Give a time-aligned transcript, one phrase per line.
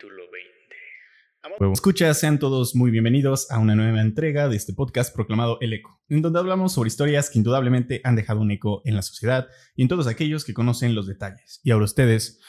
[0.00, 0.22] Capítulo
[1.58, 1.74] 20.
[1.74, 6.00] Escuchas, sean todos muy bienvenidos a una nueva entrega de este podcast proclamado El Eco,
[6.08, 9.82] en donde hablamos sobre historias que indudablemente han dejado un eco en la sociedad y
[9.82, 11.60] en todos aquellos que conocen los detalles.
[11.64, 12.40] Y ahora ustedes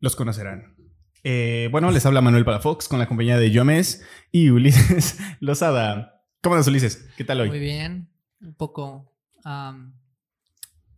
[0.00, 0.74] los conocerán.
[1.22, 6.24] Eh, bueno, les habla Manuel Palafox con la compañía de Yomes y Ulises Lozada.
[6.42, 7.08] ¿Cómo andas, Ulises?
[7.16, 7.50] ¿Qué tal hoy?
[7.50, 8.10] Muy bien,
[8.40, 9.14] un poco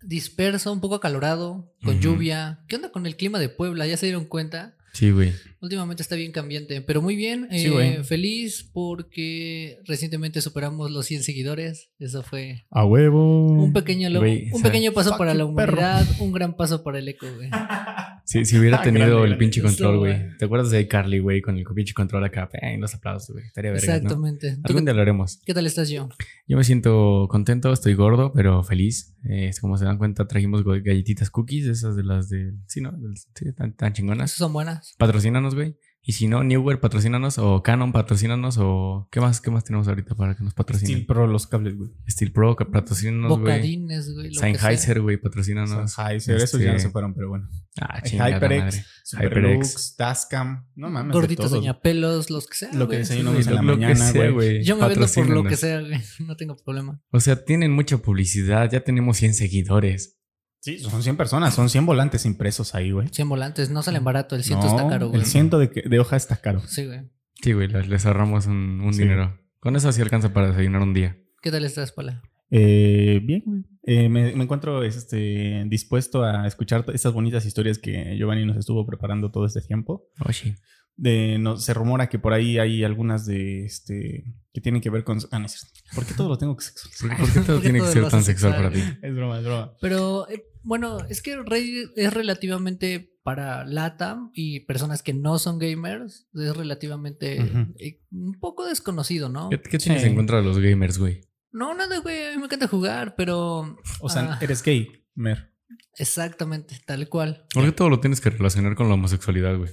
[0.01, 2.65] disperso, un poco acalorado, con lluvia.
[2.67, 3.87] ¿Qué onda con el clima de Puebla?
[3.87, 4.78] ¿Ya se dieron cuenta?
[4.93, 5.33] Sí, güey.
[5.61, 7.49] Últimamente está bien cambiante, pero muy bien.
[7.51, 11.91] Eh, feliz porque recientemente superamos los 100 seguidores.
[11.99, 12.67] Eso fue.
[12.71, 13.47] A huevo.
[13.47, 17.51] Un pequeño, un pequeño paso para la humanidad, un gran paso para el eco, güey.
[18.29, 20.37] Sí, si hubiera tenido el pinche control, güey.
[20.37, 22.47] ¿Te acuerdas de Carly, güey, con el pinche control acá?
[22.61, 23.47] En los aplausos, güey.
[23.47, 24.59] Estaría verga, Exactamente.
[24.59, 24.63] ¿no?
[24.65, 25.41] Algún día lo haremos.
[25.47, 26.11] ¿Qué tal estás yo?
[26.47, 29.17] Yo me siento contento, estoy gordo, pero feliz.
[29.25, 32.53] Eh, como se dan cuenta, trajimos galletitas cookies, esas de las de.
[32.67, 32.93] Sí, ¿no?
[33.35, 34.31] Sí, tan, tan chingonas.
[34.31, 34.95] Esas son buenas.
[34.99, 35.79] Patrocínanos, güey.
[36.09, 37.37] Y si no, Newer, patrocínanos.
[37.37, 38.57] O Canon, patrocínanos.
[38.59, 40.95] O ¿qué más, qué más tenemos ahorita para que nos patrocinen?
[40.95, 41.91] Steel Pro, los cables, güey.
[42.09, 43.41] Steel Pro, patrocínanos, güey.
[43.41, 44.33] Bocadines, güey.
[44.33, 45.93] Sennheiser, güey, patrocínanos.
[45.93, 47.51] Sennheiser, esos ya no se fueron, pero bueno.
[47.79, 50.67] Ah, chingada HyperX, HyperX, Tascam.
[50.75, 51.13] No mames.
[51.13, 52.73] Gorditos Doña Pelos, los que sea.
[52.73, 54.65] Lo que desayunamos en la mañana, güey.
[54.65, 56.01] Yo me vendo por lo que sea, güey.
[56.27, 57.03] No tengo problema.
[57.13, 58.71] O sea, tienen mucha publicidad.
[58.71, 60.18] Ya tenemos 100 seguidores.
[60.61, 63.09] Sí, son 100 personas, son 100 volantes impresos ahí, güey.
[63.09, 65.21] 100 volantes, no salen barato, el ciento está caro, güey.
[65.21, 66.61] El ciento de, de, hoja está caro.
[66.67, 67.11] Sí, güey.
[67.43, 69.39] Sí, güey, les ahorramos un, dinero.
[69.61, 71.17] Con eso sí alcanza para desayunar un día.
[71.41, 72.23] ¿Qué tal estás, Pala?
[72.51, 73.65] Eh, bien, güey.
[73.85, 79.31] Eh, me, encuentro este, dispuesto a escuchar estas bonitas historias que Giovanni nos estuvo preparando
[79.31, 80.09] todo este tiempo.
[80.27, 80.55] Oh, sí.
[80.99, 85.05] De, no, se rumora que por ahí hay algunas de este que tienen que ver
[85.05, 85.19] con.
[85.31, 85.47] Ah, no
[85.95, 87.17] ¿Por qué todo lo tengo que sexual?
[87.17, 88.81] ¿Por qué todo tiene que ser tan sexual para ti?
[89.01, 89.73] Es broma, es broma.
[89.81, 95.59] Pero eh, bueno, es que Reddit es relativamente para LATAM y personas que no son
[95.59, 97.39] gamers, es relativamente
[97.79, 99.51] eh, un poco desconocido, ¿no?
[99.51, 101.21] ¿Qué, tienes en contra de los gamers, güey?
[101.53, 103.77] No, nada, güey, a mí me encanta jugar, pero.
[104.01, 104.39] O sea, ah.
[104.41, 105.53] eres gamer.
[105.97, 107.45] Exactamente, tal cual.
[107.53, 109.71] ¿Por qué todo lo tienes que relacionar con la homosexualidad, güey?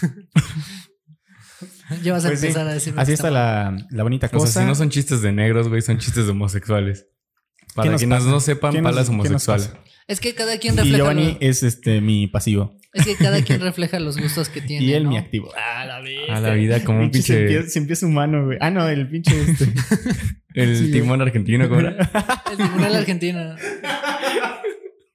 [2.02, 2.94] ya vas a pues empezar a decir.
[2.96, 4.44] Así está la, bonita cosa.
[4.44, 7.06] O sea, si no son chistes de negros, güey, son chistes de homosexuales.
[7.74, 9.62] Para quienes no sepan, Palas homosexual.
[10.08, 10.96] Es que cada quien refleja.
[10.96, 12.76] Y Giovanni es este mi pasivo.
[12.92, 14.84] Es que cada quien refleja los gustos que tiene.
[14.84, 15.50] Y él mi activo.
[15.56, 16.36] Ah, la vida.
[16.36, 17.68] A la vida como un pinche.
[17.68, 18.58] Se empieza, humano, güey.
[18.60, 19.72] Ah, no, el pinche este.
[20.54, 22.10] el timón argentino, ¿cómo era?
[22.50, 23.56] el timón argentino.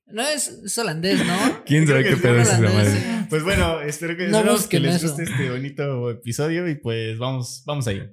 [0.09, 1.63] No es, holandés, ¿no?
[1.65, 3.25] ¿Quién sabe qué pedo es esa madre?
[3.29, 4.31] Pues bueno, espero que,
[4.69, 8.09] que les guste este bonito episodio y pues vamos, vamos ahí.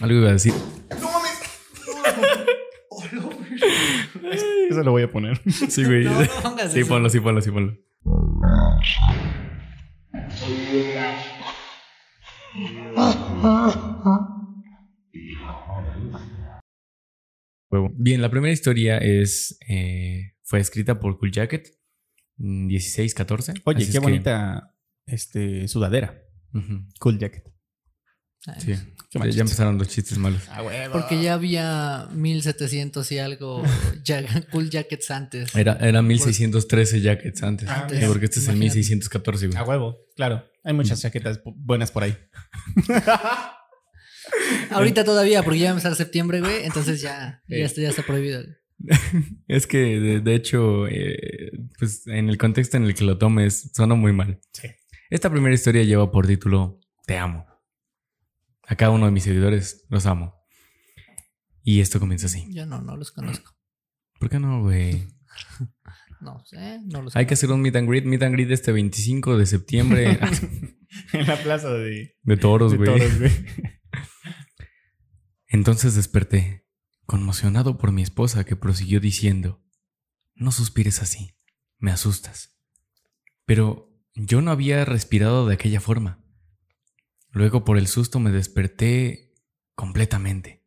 [0.00, 0.52] Algo iba a decir.
[4.70, 5.40] Eso lo voy a poner.
[5.50, 6.06] Sí, güey.
[6.70, 7.76] sí, ponlo, sí, ponlo, sí, ponlo.
[17.94, 21.68] Bien, la primera historia es eh, fue escrita por Cool Jacket
[22.36, 23.52] 1614.
[23.52, 24.74] Mm, Oye, qué bonita
[25.06, 26.22] este, sudadera.
[26.98, 27.50] Cool Jacket.
[28.58, 28.74] Sí.
[29.14, 30.40] Ya, empezaron los chistes malos.
[30.48, 33.62] Ah, Porque ya había 1700 y algo
[34.50, 35.54] cool jackets antes.
[35.54, 37.68] Era, era 1613 jackets antes.
[38.08, 40.44] porque este es el 1614, A huevo, claro.
[40.64, 42.16] Hay muchas chaquetas buenas por ahí.
[44.70, 46.64] Ahorita todavía, porque ya va a empezar septiembre, güey.
[46.64, 48.42] Entonces ya, ya, está, ya está prohibido.
[49.48, 53.94] es que, de, hecho, eh, pues en el contexto en el que lo tomes, suena
[53.94, 54.40] muy mal.
[54.52, 54.68] Sí.
[55.10, 57.51] Esta primera historia lleva por título Te amo.
[58.66, 60.34] A cada uno de mis seguidores los amo.
[61.62, 62.46] Y esto comienza así.
[62.50, 63.52] Yo no, no los conozco.
[64.18, 65.06] ¿Por qué no, güey?
[66.20, 68.72] no sé, no los Hay que hacer un meet and greet, meet and greet este
[68.72, 70.18] 25 de septiembre.
[71.12, 72.16] en la plaza de...
[72.22, 72.90] De toros, güey.
[75.48, 76.66] Entonces desperté,
[77.04, 79.62] conmocionado por mi esposa que prosiguió diciendo,
[80.34, 81.36] no suspires así,
[81.78, 82.58] me asustas.
[83.44, 86.21] Pero yo no había respirado de aquella forma.
[87.32, 89.34] Luego por el susto me desperté
[89.74, 90.66] completamente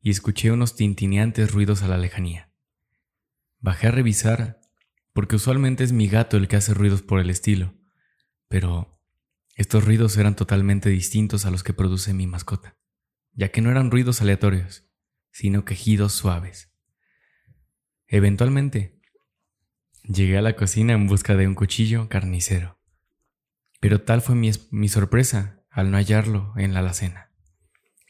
[0.00, 2.50] y escuché unos tintineantes ruidos a la lejanía.
[3.58, 4.60] Bajé a revisar
[5.12, 7.74] porque usualmente es mi gato el que hace ruidos por el estilo,
[8.48, 8.98] pero
[9.56, 12.78] estos ruidos eran totalmente distintos a los que produce mi mascota,
[13.32, 14.86] ya que no eran ruidos aleatorios,
[15.30, 16.72] sino quejidos suaves.
[18.08, 19.02] Eventualmente,
[20.02, 22.80] llegué a la cocina en busca de un cuchillo carnicero
[23.80, 27.30] Pero tal fue mi, mi sorpresa al no hallarlo en la alacena.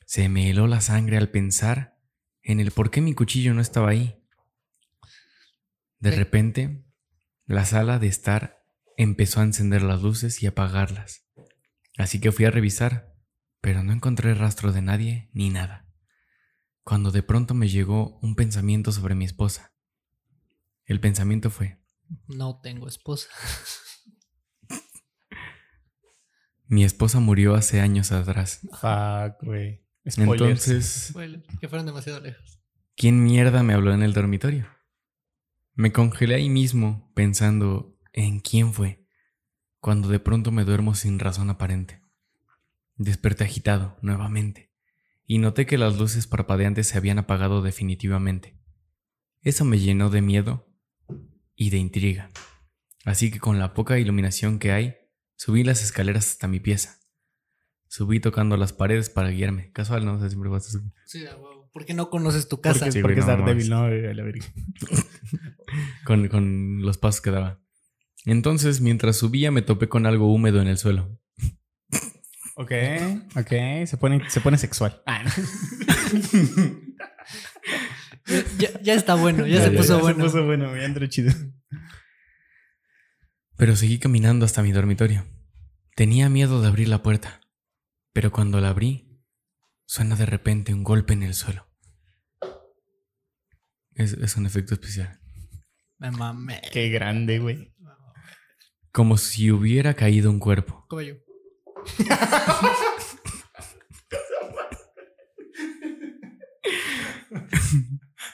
[0.07, 1.99] Se me heló la sangre al pensar
[2.45, 4.23] en el por qué mi cuchillo no estaba ahí.
[5.99, 6.87] De repente,
[7.45, 8.65] la sala de estar
[8.97, 11.27] empezó a encender las luces y apagarlas.
[11.99, 13.17] Así que fui a revisar,
[13.61, 15.89] pero no encontré rastro de nadie ni nada.
[16.85, 19.75] Cuando de pronto me llegó un pensamiento sobre mi esposa.
[20.85, 21.81] El pensamiento fue,
[22.29, 23.29] No tengo esposa.
[26.69, 28.61] mi esposa murió hace años atrás.
[28.71, 29.83] Fuck, güey.
[30.09, 30.69] Spoilers.
[30.69, 32.61] Entonces, Bueno, que fueron demasiado lejos.
[32.97, 34.67] ¿quién mierda me habló en el dormitorio?
[35.75, 39.07] Me congelé ahí mismo pensando en quién fue,
[39.81, 42.01] cuando de pronto me duermo sin razón aparente.
[42.97, 44.73] Desperté agitado nuevamente
[45.27, 48.59] y noté que las luces parpadeantes se habían apagado definitivamente.
[49.43, 50.67] Eso me llenó de miedo
[51.55, 52.31] y de intriga.
[53.05, 54.97] Así que con la poca iluminación que hay,
[55.37, 56.99] subí las escaleras hasta mi pieza.
[57.88, 59.71] Subí tocando las paredes para guiarme.
[59.73, 60.15] Casual, ¿no?
[60.15, 60.93] O sea, siempre vas a subir.
[61.06, 61.71] Sí, a huevo.
[61.73, 62.81] ¿Por qué no conoces tu casa?
[62.87, 63.69] Porque, Sí, porque güey, es no mames.
[63.69, 64.44] no, a la verga.
[66.05, 67.61] con, con los pasos que daba.
[68.25, 71.21] Entonces, mientras subía, me topé con algo húmedo en el suelo.
[72.56, 72.73] Ok,
[73.37, 73.50] ok.
[73.87, 75.03] Se pone, se pone sexual.
[75.06, 75.31] Ah, no.
[78.27, 80.19] Ya, ya- ya está bueno, ya, se Ya, puso ya bueno.
[80.19, 81.32] Se puso bueno, ya entró chido.
[83.56, 85.25] Pero seguí caminando hasta mi dormitorio.
[85.94, 87.41] Tenía miedo de abrir la puerta,
[88.12, 89.23] pero cuando la abrí,
[89.87, 91.67] suena de repente un golpe en el suelo.
[93.94, 95.20] Es, es un efecto especial.
[95.99, 96.61] Me mamé.
[96.70, 97.75] Qué grande, güey.
[98.93, 100.85] Como si hubiera caído un cuerpo.
[100.88, 101.14] Como yo.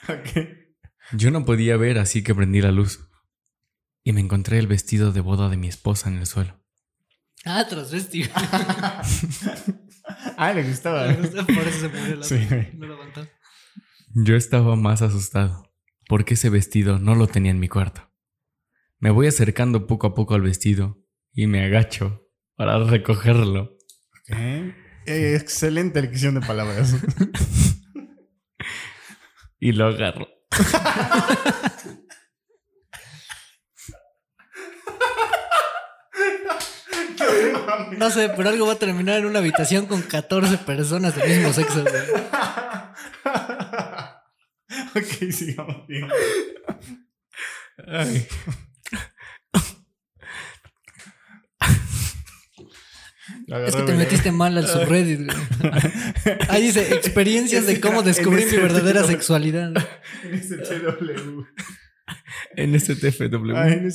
[0.09, 0.47] Ok.
[1.13, 3.09] Yo no podía ver, así que prendí la luz.
[4.03, 6.59] Y me encontré el vestido de boda de mi esposa en el suelo.
[7.45, 8.23] Ah, transvesti.
[10.37, 11.07] Ah, le gustaba.
[11.15, 12.47] Por eso se murió la Sí.
[12.73, 13.25] No lo aguantó.
[14.13, 15.73] Yo estaba más asustado,
[16.07, 18.11] porque ese vestido no lo tenía en mi cuarto.
[18.99, 21.01] Me voy acercando poco a poco al vestido
[21.31, 23.77] y me agacho para recogerlo.
[24.27, 26.95] Eh, excelente elección de palabras.
[29.59, 30.27] Y lo agarro.
[37.97, 41.53] No sé, pero algo va a terminar en una habitación con 14 personas del mismo
[41.53, 41.93] sexo, güey.
[45.03, 45.87] ok, sigamos.
[45.87, 46.07] bien.
[47.87, 48.27] Ay.
[53.47, 55.37] Es que te metiste mal al subreddit, güey.
[56.49, 59.73] Ahí dice experiencias de cómo descubrir mi verdadera sexualidad.
[60.23, 61.43] En STW.
[62.55, 63.55] En este TFW.
[63.55, 63.89] Ah, en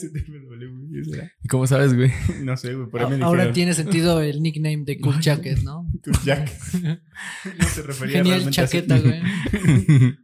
[1.43, 2.13] ¿Y cómo sabes, güey?
[2.43, 2.89] No sé, güey.
[2.89, 5.87] Por ahí me Ahora dijeron, tiene sentido el nickname de Cool Jacket, ¿no?
[6.03, 6.51] Tu Jack.
[6.75, 8.73] No se refería Genial realmente a eso.
[8.73, 10.17] chaqueta, güey.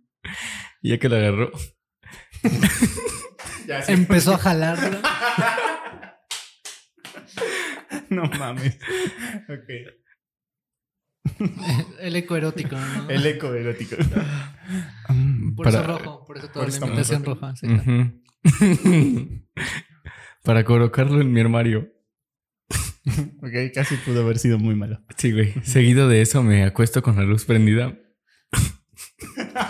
[0.82, 1.50] Y ya que lo agarró,
[3.67, 3.93] Ya, sí.
[3.93, 4.99] Empezó a jalarlo.
[8.11, 8.77] No mames.
[9.49, 9.70] Ok.
[12.00, 13.09] El eco erótico, ¿no?
[13.09, 13.97] El eco erótico.
[15.56, 17.41] Por para- eso rojo, por eso toda por la eso invitación rojo.
[17.41, 17.56] roja.
[17.56, 17.67] sí.
[17.67, 18.20] Ujú.
[20.44, 21.91] Para colocarlo en mi armario.
[23.43, 24.99] Ok, casi pudo haber sido muy malo.
[25.19, 25.52] Sí, güey.
[25.62, 27.98] Seguido de eso me acuesto con la luz prendida.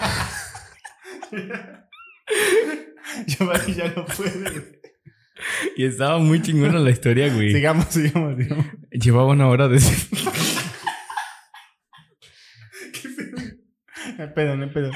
[3.26, 4.81] Ya, ya no puede.
[5.76, 7.52] Y estaba muy chingona la historia, güey.
[7.52, 8.66] Sigamos, sigamos, sigamos.
[8.90, 9.78] Llevaba una hora de...
[12.93, 13.37] ¿Qué pedo?
[14.16, 14.90] No hay pedo, no hay pedo.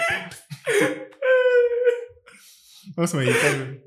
[2.97, 3.83] Vamos a meditar, güey.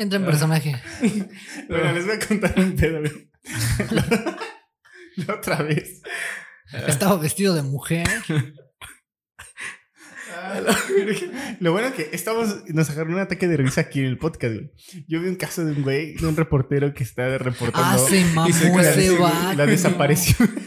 [0.00, 0.76] Entra en personaje.
[1.68, 3.00] Bueno, les voy a contar un pedo.
[5.16, 6.00] La otra vez.
[6.88, 8.06] Estaba vestido de mujer.
[11.60, 14.70] Lo bueno que estamos, nos agarró un ataque de risa aquí en el podcast, güey.
[15.06, 18.24] Yo vi un caso de un güey, de un reportero que está reportando Ah, se
[18.34, 19.66] mamó y se- la, ese la vato.
[19.66, 20.50] desaparición.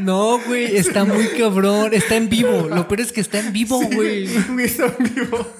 [0.00, 1.92] No, güey, está muy cabrón.
[1.94, 2.68] Está en vivo.
[2.68, 4.24] Lo peor es que está en vivo, güey.
[4.64, 5.54] Está en vivo.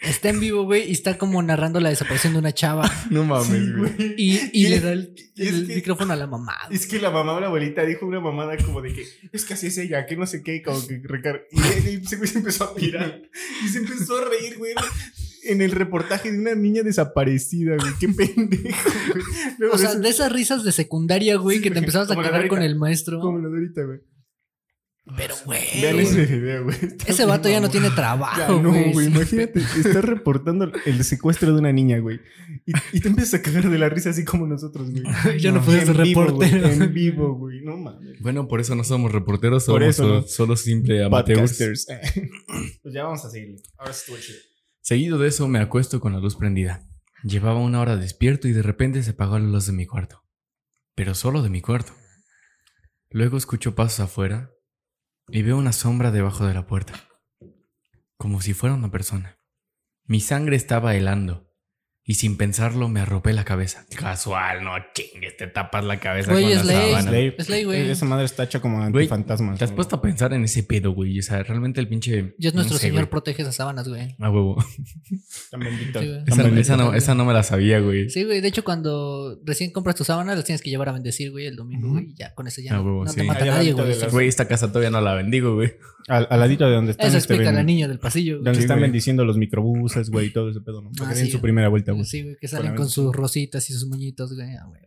[0.00, 2.90] Está en vivo, güey, y está como narrando la desaparición de una chava.
[3.10, 4.14] No mames, güey.
[4.16, 6.56] Y, le da el, que- micrófono a la mamá.
[6.70, 9.54] Es que la mamá o la abuelita dijo una mamada como de que es que
[9.54, 11.42] así es ella, que no sé qué, como que recar...
[11.52, 13.22] Y, y se empezó a tirar.
[13.64, 14.72] Y se empezó a reír, güey.
[15.44, 17.92] En el reportaje de una niña desaparecida, güey.
[17.98, 18.90] Qué pendejo,
[19.58, 19.70] güey.
[19.72, 22.48] O sea, eso- de esas risas de secundaria, güey, Sí, que te empezabas a cagar
[22.48, 23.20] con el maestro.
[23.20, 23.98] Como lo de ahorita, güey.
[25.16, 25.60] Pero, güey.
[25.82, 26.76] Vean ese video, güey.
[27.06, 29.08] Ese vato ya no tiene trabajo, Ya no, güey.
[29.08, 32.20] Imagínate, estás reportando el secuestro de una niña, güey.
[32.64, 35.02] Y, y te empiezas a cagar de la risa así como nosotros, güey.
[35.40, 36.84] Yo no podía En ser vivo, güey, reportero.
[36.84, 37.62] En vivo, güey.
[37.62, 38.20] No mames.
[38.20, 40.26] Bueno, por eso no somos reporteros, Por somos eso solo, no.
[40.28, 41.58] solo simple amateurs.
[42.82, 43.56] Pues ya vamos a seguirle.
[43.78, 44.38] Ahora sí estuvo chido.
[44.82, 46.88] Seguido de eso me acuesto con la luz prendida.
[47.22, 50.24] Llevaba una hora despierto y de repente se apagó la luz de mi cuarto.
[50.96, 51.92] Pero solo de mi cuarto.
[53.08, 54.50] Luego escucho pasos afuera
[55.28, 56.94] y veo una sombra debajo de la puerta.
[58.16, 59.38] Como si fuera una persona.
[60.04, 61.51] Mi sangre estaba helando.
[62.04, 63.86] Y sin pensarlo me arropé la cabeza.
[63.96, 66.90] Casual, no chingues, te tapas la cabeza Güey, con es la ley.
[66.90, 67.18] sábana.
[67.18, 67.90] Es ley, güey.
[67.90, 69.56] Esa madre está hecha como antifantasmas.
[69.56, 69.76] ¿Te has güey.
[69.76, 71.20] puesto a pensar en ese pedo, güey?
[71.20, 72.34] O sea, realmente el pinche...
[72.38, 73.10] Dios nuestro no sé, Señor güey.
[73.10, 74.16] protege esas sábanas, güey.
[74.18, 74.56] A huevo.
[75.52, 76.00] Tan bendito.
[76.00, 76.24] Sí, güey.
[76.24, 76.60] Tan Esa, bendito.
[76.60, 78.10] esa no, esa no me la sabía, güey.
[78.10, 78.40] Sí, güey.
[78.40, 81.54] De hecho, cuando recién compras tus sábanas, las tienes que llevar a bendecir, güey, el
[81.54, 82.06] domingo, güey.
[82.10, 83.18] Y ya, con eso ya Ah, no, huevo, no sí.
[83.18, 83.94] te mata nadie, güey.
[84.10, 85.72] Güey, esta casa todavía no la bendigo, güey.
[86.08, 88.44] Al, al ladito de donde están, Eso este, explica a la niña del pasillo, güey.
[88.44, 88.88] donde Sí, están güey.
[88.88, 90.90] bendiciendo los microbuses, güey, y todo ese pedo, ¿no?
[91.04, 91.42] Ah, sí, su güey.
[91.42, 92.04] primera vuelta, güey.
[92.04, 94.54] Sí, güey, que salen con sus rositas y sus moñitos, güey.
[94.56, 94.82] Ah, güey.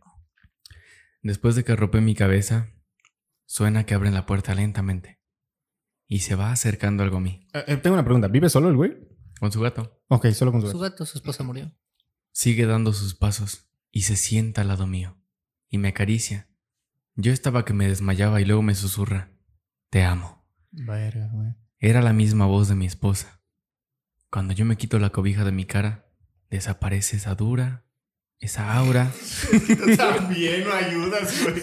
[1.22, 2.72] Después de que arropé mi cabeza,
[3.46, 5.20] suena que abren la puerta lentamente.
[6.08, 7.48] Y se va acercando algo a mí.
[7.52, 8.28] Eh, eh, tengo una pregunta.
[8.28, 8.96] ¿Vive solo el güey?
[9.40, 10.00] Con su gato.
[10.08, 10.92] Ok, solo con su Su gato.
[10.92, 11.74] gato, su esposa murió.
[12.30, 15.18] Sigue dando sus pasos y se sienta al lado mío.
[15.68, 16.48] Y me acaricia.
[17.16, 19.32] Yo estaba que me desmayaba y luego me susurra.
[19.90, 20.35] Te amo.
[20.76, 21.54] Verga, güey.
[21.78, 23.40] Era la misma voz de mi esposa.
[24.30, 26.06] Cuando yo me quito la cobija de mi cara,
[26.50, 27.84] desaparece esa dura,
[28.38, 29.10] esa aura.
[29.96, 31.62] También no ayudas, güey.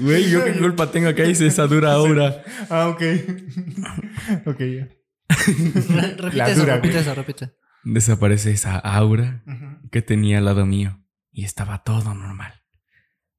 [0.00, 2.42] Güey, yo qué culpa tengo acá dice esa dura aura.
[2.70, 3.02] Ah, ok.
[4.46, 4.88] ok, ya.
[5.28, 7.02] Re- repite eso, dura, repite güey.
[7.02, 7.50] eso, repite.
[7.84, 9.42] Desaparece esa aura
[9.90, 12.62] que tenía al lado mío y estaba todo normal,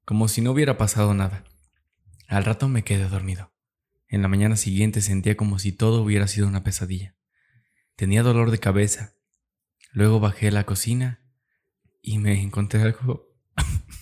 [0.06, 1.44] como si no hubiera pasado nada.
[2.28, 3.52] Al rato me quedé dormido.
[4.08, 7.16] En la mañana siguiente sentía como si todo hubiera sido una pesadilla.
[7.96, 9.16] Tenía dolor de cabeza.
[9.92, 11.22] Luego bajé a la cocina
[12.02, 13.34] y me encontré algo.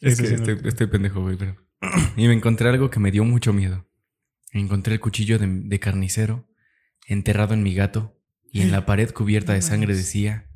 [0.00, 1.56] Es que estoy, estoy pendejo, güey, pero.
[2.16, 3.88] Y me encontré algo que me dio mucho miedo.
[4.52, 6.46] Encontré el cuchillo de, de carnicero
[7.06, 8.20] enterrado en mi gato
[8.52, 9.98] y en la pared cubierta de sangre mames.
[9.98, 10.50] decía: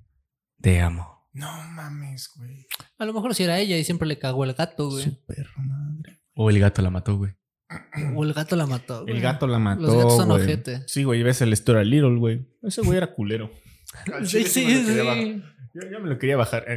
[0.60, 1.28] Te amo.
[1.32, 2.66] No mames, güey.
[2.98, 5.04] A lo mejor si era ella y siempre le cagó el gato, güey.
[5.04, 5.87] Su perro madre.
[6.40, 7.32] O el gato la mató, güey.
[8.14, 9.00] O el gato la mató.
[9.00, 9.20] El güey.
[9.20, 9.82] gato la mató.
[9.82, 10.42] Los gatos son güey.
[10.42, 10.82] ojete.
[10.86, 12.46] Sí, güey, ves el Story Little, güey.
[12.62, 13.50] Ese güey era culero.
[14.24, 15.42] Sí, sí, sí.
[15.74, 16.64] Yo, yo me lo quería bajar.
[16.68, 16.74] Ah.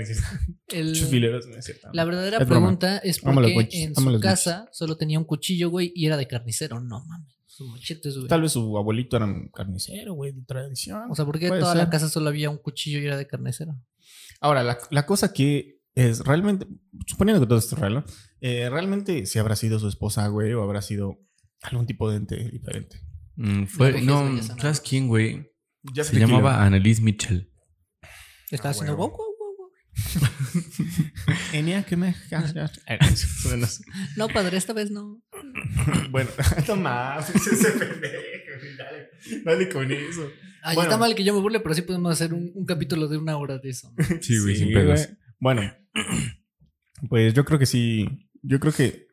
[0.69, 1.89] El- fileros, no es cierto.
[1.93, 2.61] la verdadera Es broma.
[2.77, 6.27] pregunta es por qué en su casa solo tenía un cuchillo, güey, y era de
[6.27, 6.79] carnicero.
[6.79, 7.35] No mames.
[7.45, 8.27] Sus machetes, güey.
[8.27, 11.03] Tal vez su abuelito era un carnicero, güey, de tradición.
[11.11, 11.83] O sea, ¿por qué Puede toda ser.
[11.83, 13.75] la casa solo había un cuchillo y era de carnicero?
[14.39, 16.65] Ahora, la, la cosa que es realmente,
[17.05, 18.05] suponiendo que todo esto es real, ¿no?
[18.41, 21.19] Eh, realmente si habrá sido su esposa, güey, o habrá sido
[21.61, 22.99] algún tipo de ente diferente.
[23.35, 24.41] Mm, fue, no, no.
[24.43, 25.51] ¿sabes quién, güey?
[25.93, 27.51] Ya Se llamaba Annalise Mitchell.
[28.49, 29.71] Estaba Ah, haciendo wow, wow, wow, wow.
[31.53, 32.13] Enya que me...
[34.17, 35.21] No, padre, esta vez no.
[36.11, 36.29] bueno,
[36.67, 38.17] no mames, ese pendejo,
[38.77, 39.09] dale,
[39.45, 40.29] dale con eso.
[40.63, 40.81] Bueno.
[40.83, 43.37] está mal que yo me burle, pero sí podemos hacer un, un capítulo de una
[43.37, 43.93] hora de eso.
[43.97, 44.05] ¿no?
[44.21, 45.09] Sí, güey, sin pedos.
[45.39, 45.61] Bueno,
[47.09, 48.07] pues yo creo que sí.
[48.41, 49.07] Yo creo que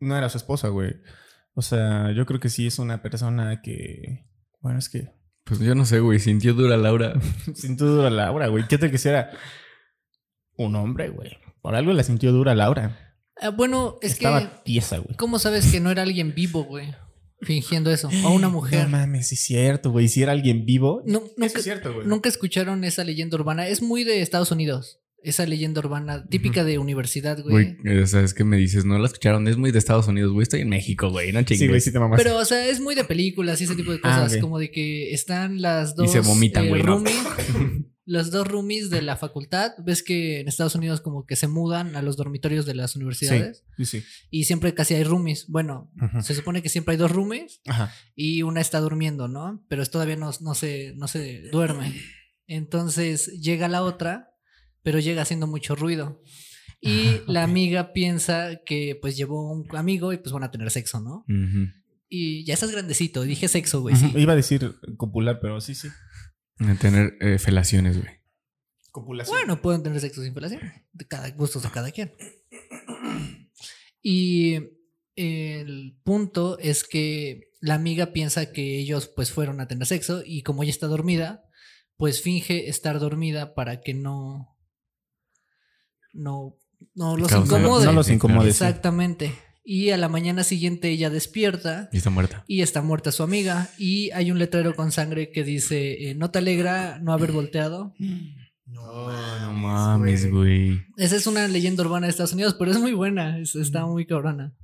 [0.00, 0.96] no era su esposa, güey.
[1.54, 4.26] O sea, yo creo que sí es una persona que.
[4.60, 5.10] Bueno, es que.
[5.44, 7.14] Pues yo no sé, güey, sintió dura Laura.
[7.54, 8.66] Sintió dura Laura, güey.
[8.66, 9.30] ¿Qué tal que sea
[10.56, 11.38] un hombre, güey?
[11.62, 13.16] Por algo la sintió dura Laura.
[13.40, 14.62] Ah, bueno, es Estaba que.
[14.64, 15.16] tiesa, güey.
[15.16, 16.94] ¿Cómo sabes que no era alguien vivo, güey?
[17.42, 18.08] Fingiendo eso.
[18.24, 18.84] O una mujer.
[18.84, 20.08] No mames, sí es cierto, güey.
[20.08, 21.02] Si era alguien vivo.
[21.06, 22.06] Eso nunca, es cierto, güey.
[22.06, 23.68] nunca escucharon esa leyenda urbana.
[23.68, 25.00] Es muy de Estados Unidos.
[25.22, 27.76] Esa leyenda urbana típica de universidad, güey.
[27.82, 30.32] Güey, o sea, es que me dices, no la escucharon, es muy de Estados Unidos,
[30.32, 31.58] güey, estoy en México, güey, no chingues.
[31.58, 32.22] Sí, güey, sí te mamaste.
[32.22, 34.36] Pero, o sea, es muy de películas y ese tipo de Ah, cosas.
[34.40, 36.12] Como de que están las Y dos.
[36.12, 37.02] se vomitan, eh, güey, ¿no?
[38.04, 39.72] los dos roomies de la facultad.
[39.84, 43.64] Ves que en Estados Unidos, como que se mudan a los dormitorios de las universidades.
[43.78, 44.04] sí, sí.
[44.30, 45.46] Y siempre casi hay roomies.
[45.48, 45.90] Bueno,
[46.22, 47.92] se supone que siempre hay dos roomies Ajá.
[48.14, 49.64] y una está durmiendo, ¿no?
[49.68, 51.92] Pero es- todavía no, no, se, no se duerme.
[52.46, 54.30] Entonces llega la otra,
[54.86, 56.22] pero llega haciendo mucho ruido.
[56.80, 61.00] Y la amiga piensa que pues llevó un amigo y pues van a tener sexo,
[61.00, 61.24] ¿no?
[62.08, 64.12] Y ya estás grandecito, dije sexo, güey, sí.
[64.14, 65.88] Iba a decir copular, pero sí, sí.
[66.80, 68.14] Tener eh, felaciones, güey.
[68.92, 69.36] Copulación.
[69.36, 70.60] Bueno, pueden tener sexo sin felación.
[70.92, 72.14] De cada gustos de cada quien.
[74.00, 74.54] Y
[75.16, 80.42] el punto es que la amiga piensa que ellos pues fueron a tener sexo y
[80.42, 81.42] como ella está dormida,
[81.96, 84.55] pues finge estar dormida para que no
[86.16, 86.56] no
[86.94, 87.84] no los Causa- incomode.
[87.86, 88.48] No los incomode.
[88.48, 89.32] Exactamente.
[89.68, 92.44] Y a la mañana siguiente ella despierta Y está muerta.
[92.46, 93.68] y está muerta su amiga.
[93.78, 97.94] Y hay un letrero con sangre que dice: eh, No te alegra no haber volteado.
[98.78, 100.82] Oh, no mames, güey.
[100.96, 103.38] Esa es una leyenda urbana de Estados Unidos, pero es muy buena.
[103.38, 104.54] es- está muy cabrona.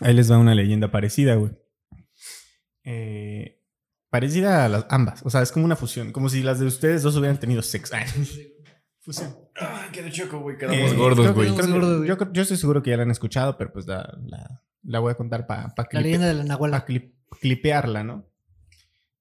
[0.00, 1.52] Ahí les va una leyenda parecida, güey.
[2.84, 3.60] Eh,
[4.10, 5.22] parecida a las ambas.
[5.24, 6.12] O sea, es como una fusión.
[6.12, 7.94] Como si las de ustedes dos hubieran tenido sexo.
[9.00, 9.36] Fusión.
[9.60, 10.56] Ah, de choco, güey.
[10.56, 11.54] Eh, Quedamos gordos, güey.
[11.54, 14.98] que- yo, yo estoy seguro que ya la han escuchado, pero pues la, la- la
[14.98, 16.84] voy a contar para La leyenda de la Nahuala.
[17.40, 18.26] clipearla, ¿no?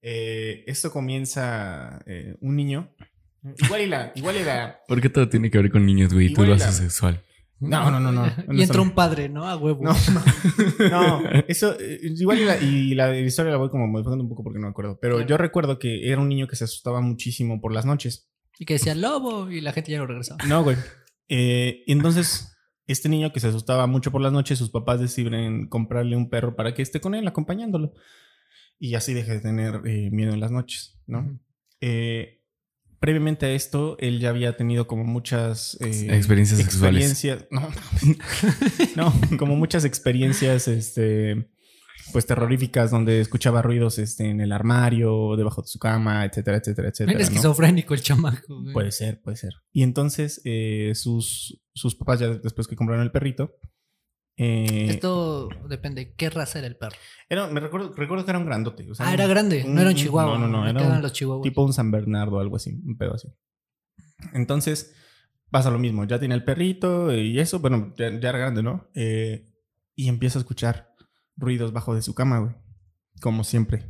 [0.01, 2.93] Eh, esto comienza eh, un niño.
[3.59, 4.11] Igual y la.
[4.15, 6.33] Igual y la ¿Por qué todo tiene que ver con niños, güey?
[6.33, 7.21] Tú lo la- haces sexual.
[7.59, 8.25] No, no, no, no.
[8.51, 9.47] Y entra un padre, ¿no?
[9.47, 9.83] A huevo.
[9.83, 9.93] No,
[10.89, 14.29] no, no, eso, eh, igual y la, y la historia la voy como modificando un
[14.29, 14.97] poco porque no me acuerdo.
[15.01, 15.29] Pero Claro.
[15.29, 18.29] yo recuerdo que era un niño que se asustaba muchísimo por las noches.
[18.59, 20.43] Y que decía lobo y la gente ya no regresaba.
[20.45, 20.77] No, güey.
[21.29, 22.55] Eh, y entonces,
[22.87, 26.55] este niño que se asustaba mucho por las noches, sus papás deciden comprarle un perro
[26.55, 27.93] para que esté con él, acompañándolo.
[28.79, 31.39] Y así deje de tener eh, miedo en las noches, ¿no?
[31.81, 32.41] Eh,
[32.99, 37.23] previamente a esto, él ya había tenido como muchas eh, Experiencias sexuales.
[37.23, 37.69] experiencias- No,
[38.95, 41.49] no, como muchas experiencias, este,
[42.11, 46.89] pues terroríficas, donde escuchaba ruidos, este, en el armario, debajo de su cama, etcétera, etcétera,
[46.89, 47.11] etcétera.
[47.11, 47.23] Era ¿no?
[47.25, 48.61] esquizofrénico el chamaco.
[48.61, 48.73] güey.
[48.73, 49.53] Puede ser, puede ser.
[49.71, 53.55] Y entonces eh, sus, sus papás, ya después que compraron el perrito,
[54.35, 56.13] eh, Esto depende.
[56.15, 56.95] ¿Qué raza era el perro?
[57.29, 58.89] era, me recuerdo, recuerdo que era un grandote.
[58.89, 59.63] o sea, Ah, era grande.
[59.65, 60.37] un- no era un chihuahua.
[60.39, 60.67] No, no, no.
[60.67, 61.43] Era un, los chihuahuas.
[61.43, 63.27] tipo un San Bernardo, algo así, un pedo así.
[64.33, 64.93] Entonces,
[65.51, 66.05] pasa lo mismo.
[66.05, 68.87] Ya tiene el perrito y eso, bueno, ya, ya era grande, ¿no?
[68.95, 69.45] Eh,
[69.95, 70.92] y empieza a escuchar
[71.35, 72.55] ruidos bajo de su cama, güey.
[73.21, 73.89] Como siempre.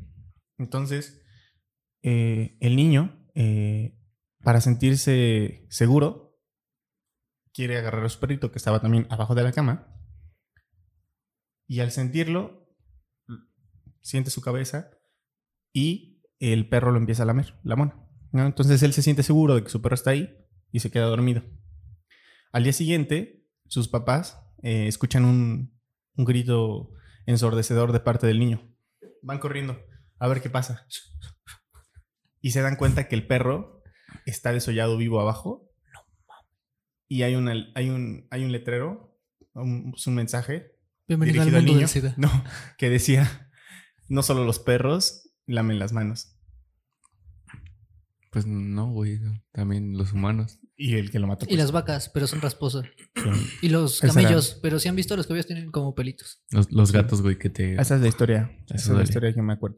[0.57, 1.21] Entonces,
[2.01, 3.99] eh, el niño, eh,
[4.43, 6.39] para sentirse seguro,
[7.53, 9.87] quiere agarrar a su perrito que estaba también abajo de la cama.
[11.67, 12.63] Y al sentirlo,
[14.01, 14.91] siente su cabeza
[15.71, 18.05] y el perro lo empieza a lamer, la mona.
[18.33, 20.35] Entonces él se siente seguro de que su perro está ahí
[20.71, 21.43] y se queda dormido.
[22.51, 25.79] Al día siguiente, sus papás eh, escuchan un,
[26.15, 26.91] un grito
[27.25, 28.75] ensordecedor de parte del niño.
[29.21, 29.79] Van corriendo
[30.19, 30.87] a ver qué pasa.
[32.41, 33.81] Y se dan cuenta que el perro
[34.25, 35.69] está desollado vivo abajo.
[37.07, 39.17] Y hay, una, hay, un, hay un letrero,
[39.53, 40.71] un, un mensaje
[41.07, 41.87] Bienvenido dirigido al mundo niño.
[41.87, 42.13] del SIDA.
[42.17, 42.43] No,
[42.77, 43.51] que decía,
[44.07, 46.32] no solo los perros lamen las manos.
[48.33, 49.19] Pues no, güey.
[49.51, 50.59] También los humanos.
[50.75, 51.45] Y el que lo mató.
[51.45, 52.83] Y pues, las vacas, pero son rasposas.
[53.15, 53.29] sí.
[53.61, 56.41] Y los camellos, pero si han visto, los camellos tienen como pelitos.
[56.49, 57.75] Los, los gatos, güey, que te.
[57.79, 58.51] Esa es la historia.
[58.73, 59.77] Esa es la historia que me acuerdo.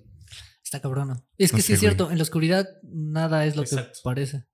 [0.63, 1.22] Está cabrona.
[1.38, 2.13] Es que No sí sé, es cierto, güey.
[2.13, 3.91] en la oscuridad nada es lo Exacto.
[3.94, 4.46] que parece.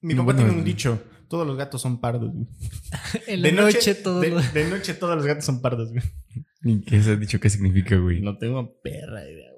[0.00, 0.64] Mi papá bueno, tiene un eh.
[0.64, 1.02] dicho.
[1.28, 2.32] Todos los gatos son pardos.
[2.32, 2.46] güey.
[3.26, 5.90] En la noche, todo de, de noche todos los gatos son pardos.
[5.92, 6.02] güey.
[6.62, 8.20] ¿Y ¿Qué has dicho qué significa, güey?
[8.22, 9.50] No tengo perra idea.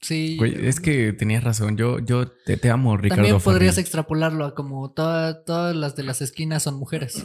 [0.00, 0.36] Sí.
[0.36, 1.76] Güey, es que tenías razón.
[1.76, 3.22] Yo, yo te, te amo, Ricardo.
[3.22, 3.80] También podrías Farril.
[3.84, 7.24] extrapolarlo a como toda- todas las de las esquinas son mujeres.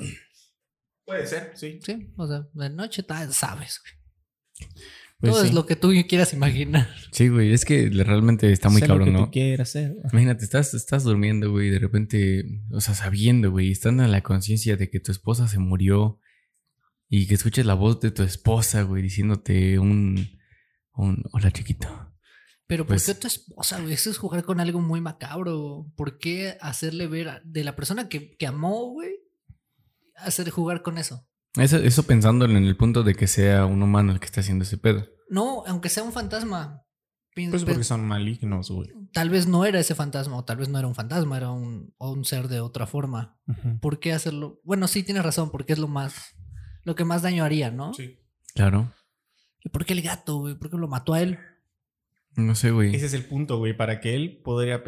[1.06, 1.80] Puede ser, sí.
[1.84, 3.82] Sí, o sea, de noche tal, sabes.
[3.82, 4.70] güey.
[5.20, 5.48] Pues Todo sí.
[5.50, 6.89] es lo que tú quieras imaginar.
[7.12, 9.26] Sí, güey, es que realmente está muy Sé lo cabrón, que ¿no?
[9.26, 9.96] tú quieras hacer.
[10.12, 14.76] Imagínate, estás, estás durmiendo, güey, de repente, o sea, sabiendo, güey, estando en la conciencia
[14.78, 16.20] de que tu esposa se murió
[17.10, 20.39] y que escuches la voz de tu esposa, güey, diciéndote un,
[20.94, 22.12] un hola chiquito.
[22.67, 23.93] Pero ¿por Pues- qué tu esposa, güey?
[23.93, 25.86] Eso es jugar con algo muy macabro.
[25.95, 29.12] ¿Por qué hacerle ver a- de la persona que, que amó, güey?
[30.15, 31.28] Hacer jugar con eso.
[31.56, 34.63] Eso, eso pensando en el punto de que sea un humano el que está haciendo
[34.63, 35.06] ese pedo.
[35.30, 36.82] No, aunque sea un fantasma.
[37.36, 38.89] Pues porque son malignos, güey.
[39.12, 41.91] Tal vez no era ese fantasma, o tal vez no era un fantasma, era un,
[41.97, 43.39] o un ser de otra forma.
[43.82, 44.60] ¿Por qué hacerlo?
[44.63, 46.36] Bueno, sí tienes razón, porque es lo más.
[46.84, 47.91] Lo que más daño haría, ¿no?
[47.95, 48.19] Sí.
[48.54, 48.93] Claro.
[49.63, 50.54] ¿Y por qué el gato, güey?
[50.56, 51.39] ¿Por qué lo mató a él?
[52.36, 52.96] No sé, güey.
[52.96, 54.84] Ese es el punto, güey, para que él podría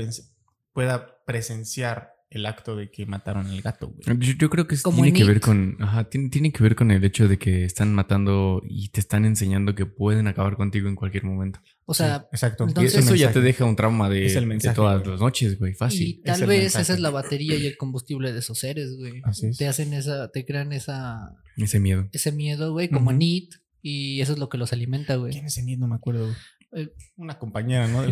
[0.74, 4.18] pueda presenciar el acto de que mataron al gato, güey.
[4.20, 5.78] Yo, yo creo que es- Como tiene en que ver con.
[5.80, 9.24] Ajá, tiene, tiene que ver con el hecho de que están matando y te están
[9.24, 11.62] enseñando que pueden acabar contigo en cualquier momento.
[11.86, 12.66] O sea, Sí, exacto.
[12.66, 15.12] Y entonces- eso ya te deja un trauma de, Es el de mensaje, todas güey.
[15.12, 15.74] las noches, güey.
[15.76, 16.02] Fácil.
[16.08, 16.82] y tal vez mensaje.
[16.82, 19.22] esa es la batería y el combustible de esos seres, güey.
[19.24, 19.58] Así es.
[19.58, 22.10] Te hacen esa, te crean esa, Ese miedo.
[22.12, 25.32] ese miedo, güey, como en It, y eso es lo que los alimenta, güey.
[25.32, 26.24] ¿Quién es ese No me acuerdo.
[26.26, 26.36] güey.
[26.74, 28.04] Eh, Una compañera, ¿no?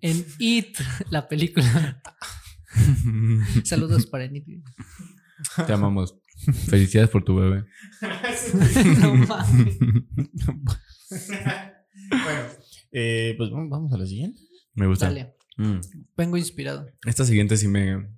[0.00, 0.76] En It,
[1.10, 2.02] la película.
[3.64, 4.44] Saludos para It.
[5.66, 6.16] Te amamos.
[6.68, 7.64] Felicidades por tu bebé.
[9.00, 9.78] No mames.
[12.10, 12.40] bueno,
[12.92, 14.40] eh, pues vamos vamos a la siguiente.
[14.74, 15.06] Me gusta.
[15.06, 15.80] Dale, Mm.
[16.16, 16.86] vengo inspirado.
[17.04, 18.08] Esta siguiente sí me.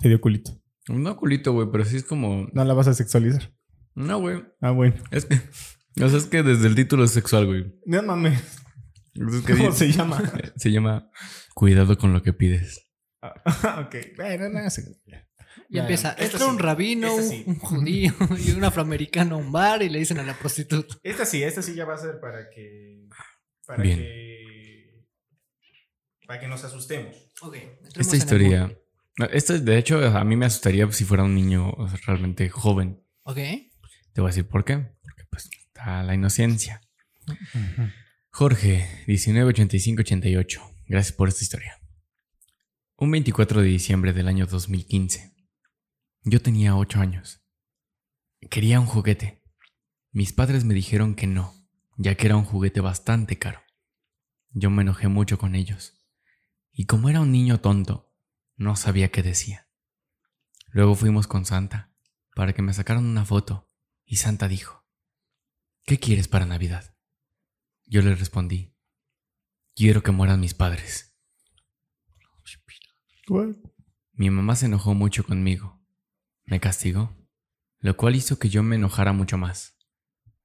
[0.00, 0.60] Te dio culito.
[0.88, 2.48] No culito, güey, pero sí es como.
[2.52, 3.52] No la vas a sexualizar.
[3.94, 4.42] No, güey.
[4.60, 4.96] Ah, bueno.
[5.12, 5.36] Es que.
[6.02, 7.72] O sea, es que desde el título es sexual, güey.
[7.86, 8.42] No mames.
[9.46, 10.22] ¿Cómo dice- se llama?
[10.56, 11.10] Se llama
[11.54, 12.86] Cuidado con lo que pides.
[13.22, 13.96] Ah, ok.
[14.16, 14.84] Bueno, no sé.
[15.68, 17.44] Y empieza, esta entra un sí, rabino, un, sí.
[17.46, 18.12] un judío
[18.44, 20.96] y un afroamericano a un bar y le dicen a la prostituta.
[21.02, 23.06] Esta sí, esta sí ya va a ser para que.
[23.66, 23.98] Para Bien.
[23.98, 25.06] que.
[26.26, 27.16] Para que nos asustemos.
[27.42, 27.56] Ok,
[27.96, 28.76] Esta historia.
[29.32, 31.72] Esta, de hecho, a mí me asustaría si fuera un niño
[32.06, 33.04] realmente joven.
[33.24, 33.36] Ok.
[33.36, 34.78] Te voy a decir por qué.
[35.02, 36.80] Porque pues está la inocencia.
[38.32, 40.60] Jorge, 1985-88.
[40.86, 41.78] Gracias por esta historia.
[42.96, 45.34] Un 24 de diciembre del año 2015.
[46.22, 47.42] Yo tenía 8 años.
[48.48, 49.42] Quería un juguete.
[50.12, 51.52] Mis padres me dijeron que no,
[51.98, 53.62] ya que era un juguete bastante caro.
[54.52, 56.00] Yo me enojé mucho con ellos.
[56.72, 58.14] Y como era un niño tonto,
[58.56, 59.68] no sabía qué decía.
[60.68, 61.92] Luego fuimos con Santa
[62.34, 63.70] para que me sacaran una foto
[64.04, 64.86] y Santa dijo,
[65.84, 66.94] ¿qué quieres para Navidad?
[67.90, 68.72] Yo le respondí,
[69.74, 71.12] quiero que mueran mis padres.
[74.12, 75.84] Mi mamá se enojó mucho conmigo.
[76.44, 77.16] Me castigó,
[77.80, 79.76] lo cual hizo que yo me enojara mucho más.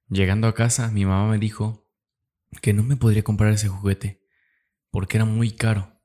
[0.08, 1.88] Llegando a casa, mi mamá me dijo
[2.62, 4.26] que no me podría comprar ese juguete
[4.90, 6.02] porque era muy caro.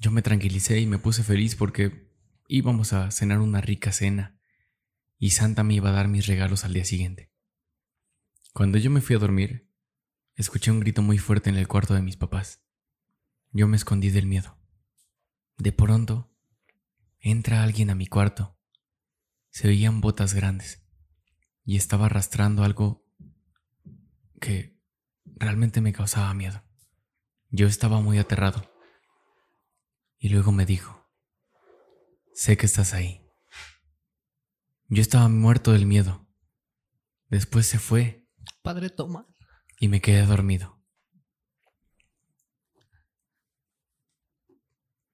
[0.00, 2.12] Yo me tranquilicé y me puse feliz porque
[2.48, 4.40] íbamos a cenar una rica cena
[5.18, 7.32] y Santa me iba a dar mis regalos al día siguiente.
[8.52, 9.71] Cuando yo me fui a dormir,
[10.34, 12.62] escuché un grito muy fuerte en el cuarto de mis papás.
[13.50, 14.58] Yo me escondí del miedo.
[15.58, 16.34] De pronto,
[17.20, 18.58] entra alguien a mi cuarto.
[19.50, 20.82] Se oían botas grandes
[21.64, 23.06] y estaba arrastrando algo
[24.40, 24.80] que
[25.24, 26.62] realmente me causaba miedo.
[27.50, 28.72] Yo estaba muy aterrado.
[30.18, 31.08] Y luego me dijo,
[32.32, 33.26] sé que estás ahí.
[34.88, 36.26] Yo estaba muerto del miedo.
[37.28, 38.28] Después se fue
[38.62, 39.31] Padre Toma.
[39.82, 40.80] Y me quedé dormido.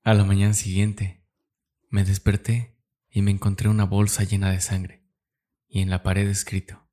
[0.02, 1.24] A la mañana siguiente,
[1.88, 2.78] me desperté
[3.08, 5.08] y me encontré una bolsa llena de sangre
[5.68, 6.86] y en la pared escrito,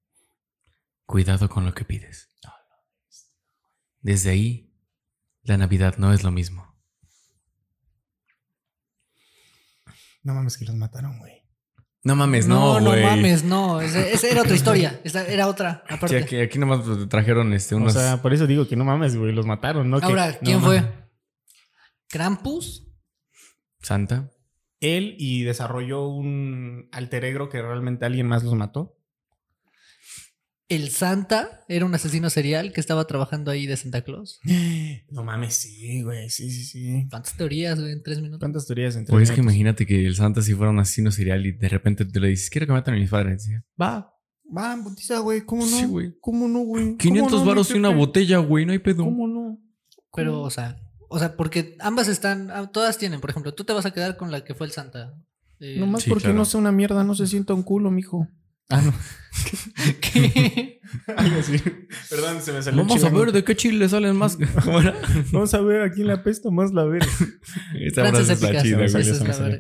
[1.05, 2.29] cuidado con lo que pides.
[3.99, 4.73] Desde ahí,
[5.43, 6.79] la Navidad no es lo mismo.
[10.23, 11.44] No mames, que los mataron, güey.
[12.05, 13.81] No mames, no, no, no mames, no.
[13.81, 15.01] Esa, era otra historia.
[15.03, 15.83] Esa era otra.
[15.89, 16.17] Sí, Aparte.
[16.19, 17.95] aquí, aquí nomás trajeron este, unos...
[17.95, 19.33] O sea, por eso digo que no mames, güey.
[19.33, 19.99] Los mataron, ¿no?
[19.99, 20.81] Que- Ahora, no ¿quién mames.
[20.83, 20.93] fue?
[22.07, 22.87] ¿Krampus?
[23.81, 24.29] Santa.
[24.79, 28.97] Él y desarrolló un alter ego que realmente alguien más los mató.
[30.67, 31.63] ¿El Santa?
[31.67, 34.39] ¿Era un asesino serial que estaba trabajando ahí de Santa Claus?
[35.11, 36.29] No mames, sí, güey.
[36.29, 37.07] Sí, sí, sí.
[37.09, 38.39] ¿Cuántas teorías, güey, en tres minutos?
[38.39, 39.53] ¿Cuántas teorías entre Pues es que minutos?
[39.53, 42.49] imagínate que el Santa si fuera un asesino serial y de repente tú le dices,
[42.49, 43.45] quiero que maten a mis padres.
[43.45, 44.11] Dice, Va,
[44.55, 45.41] Va, putiza, güey.
[45.45, 45.77] ¿Cómo no?
[45.79, 46.13] Sí, güey.
[46.21, 46.97] ¿Cómo no, güey?
[46.97, 49.03] 500 ¿Cómo no, varos y una botella, güey, no hay pedo.
[49.03, 49.59] ¿Cómo no?
[50.15, 50.77] Pero, o sea,
[51.09, 54.17] o sea, porque ambas están, ah, todas tienen, por ejemplo, tú te vas a quedar
[54.17, 55.13] con la que fue el Santa.
[55.59, 56.37] Eh, Nomás Sí, porque claro.
[56.37, 58.27] no sea una mierda, no se sienta un culo, mijo.
[58.69, 58.93] Ah, no.
[60.01, 60.79] ¿Qué?
[61.17, 61.57] Algo así.
[62.09, 62.83] Perdón, se me salió.
[62.85, 64.37] Vamos a ver de qué chile salen más.
[65.31, 67.03] Vamos a ver a quién la pesta más la ver.
[67.79, 68.89] Esta frase chida, güey.
[68.89, 69.59] Se es la.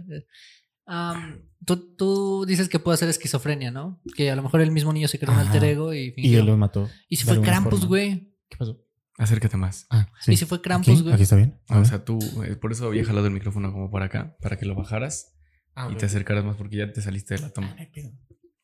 [0.87, 4.01] Am, tú, tú dices que puede ser esquizofrenia, ¿no?
[4.15, 6.39] Que a lo mejor el mismo niño se creó un alter ego y Y fingió.
[6.39, 6.89] él los mató.
[7.09, 7.87] ¿Y si de fue Krampus, forma.
[7.87, 8.33] güey?
[8.49, 8.81] ¿Qué pasó?
[9.17, 9.87] Acércate más.
[9.89, 10.33] Ah, sí.
[10.33, 11.13] ¿Y si fue Krampus, Aquí, güey?
[11.13, 11.59] aquí está bien.
[11.69, 14.57] A O sea, tú, eh, por eso había jalado el micrófono como para acá, para
[14.57, 15.31] que lo bajaras
[15.73, 17.75] Ah, y te acercaras más porque ya te saliste de la Ah, toma.
[17.79, 18.11] hay pedo.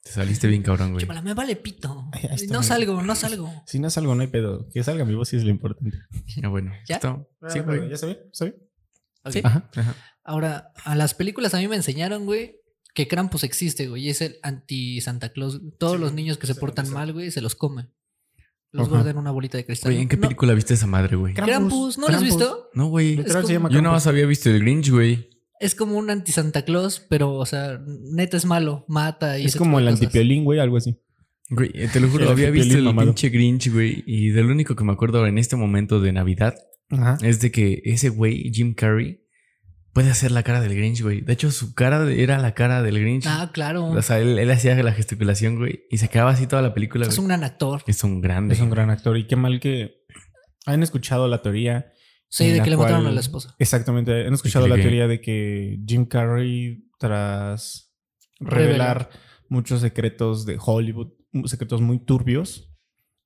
[0.04, 1.02] Te saliste bien cabrón, güey.
[1.02, 2.10] Chúpala, me vale pito.
[2.12, 2.64] Ay, No bien.
[2.64, 3.52] salgo, no salgo.
[3.68, 4.68] Si no salgo, no hay pedo.
[4.74, 5.98] Que salga mi voz sí es lo importante.
[6.44, 6.72] Ah, bueno.
[6.88, 6.96] ¿Ya?
[6.96, 7.24] ¿Está?
[7.50, 7.80] Sí, Ah, güey.
[7.82, 7.92] ¿Ya bien?
[7.94, 8.56] ¿Está bien?
[9.24, 9.32] Ok.
[9.32, 9.42] Sí.
[9.44, 9.70] Ajá.
[9.76, 9.96] Ajá.
[10.24, 12.56] Ahora, a las películas a mí me enseñaron, güey,
[12.96, 15.62] que Krampus existe, güey, y es el anti-Santa Claus.
[15.78, 17.90] Todos Sí, los niños que se se portan mal, güey, se los come.
[18.72, 18.96] Los Ajá.
[18.96, 19.92] guarda en una bolita de cristal.
[19.92, 21.34] Güey, ¿en qué No, película viste esa madre, güey?
[21.34, 22.70] Krampus, Krampus, ¿no lo has visto?
[22.74, 23.18] No, güey.
[23.28, 25.30] Se Yo nada más había visto el Grinch, güey.
[25.62, 29.80] Es como un anti-Santa Claus, pero, o sea, neta es malo, mata y Es como
[29.80, 30.98] el antipiolín, güey, algo así.
[31.50, 33.08] Güey, eh, te lo juro, El había visto el mamado.
[33.10, 34.04] pinche Grinch, güey.
[34.08, 36.56] Y de lo único que me acuerdo en este momento de Navidad
[36.90, 37.18] Ajá.
[37.22, 39.22] es de que ese güey, Jim Carrey,
[39.94, 41.22] puede hacer la cara del Grinch, güey.
[41.22, 43.26] De hecho, su cara era la cara del Grinch.
[43.28, 43.88] Ah, claro.
[43.88, 45.84] O sea, él, él hacía la gesticulación, güey.
[45.92, 47.20] Y se quedaba así toda la película, es güey.
[47.20, 47.84] un gran actor.
[47.86, 48.54] Es un grande.
[48.54, 49.18] Es un gran actor.
[49.18, 50.06] Y qué mal que
[50.66, 51.92] han escuchado la teoría.
[52.32, 53.54] Sí, de que le mataron a la esposa.
[53.60, 54.26] Exactamente.
[54.26, 57.94] Han escuchado la teoría de que Jim Carrey, tras
[58.40, 59.10] revelar
[59.50, 61.12] muchos secretos de Hollywood,
[61.46, 62.74] secretos muy turbios,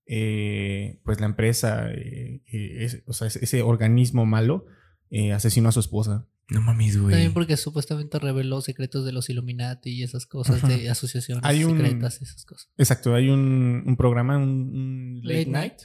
[0.08, 4.66] eh, pues la empresa, eh, eh, ese- o sea, ese, ese organismo malo,
[5.10, 6.28] eh, asesinó a su esposa.
[6.50, 7.12] No mames, güey.
[7.12, 10.68] También porque supuestamente reveló secretos de los Illuminati y esas cosas Ajá.
[10.68, 12.70] de asociaciones Hay un- secretas y esas cosas.
[12.78, 15.82] Exacto, hay un, un programa, un, un late, Late night, night.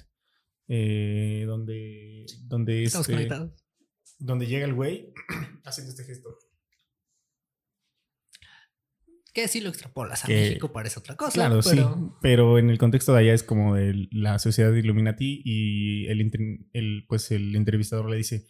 [0.73, 3.53] Eh, donde, donde, Estamos este, conectados.
[4.21, 5.13] donde llega el güey
[5.65, 6.31] haciendo este gesto.
[9.33, 11.33] Que si lo extrapolas a que- México parece otra cosa.
[11.33, 14.81] Claro, pero sí, pero en el contexto de allá es como de la sociedad de
[14.81, 18.47] Illuminati y el, pues el entrevistador le dice,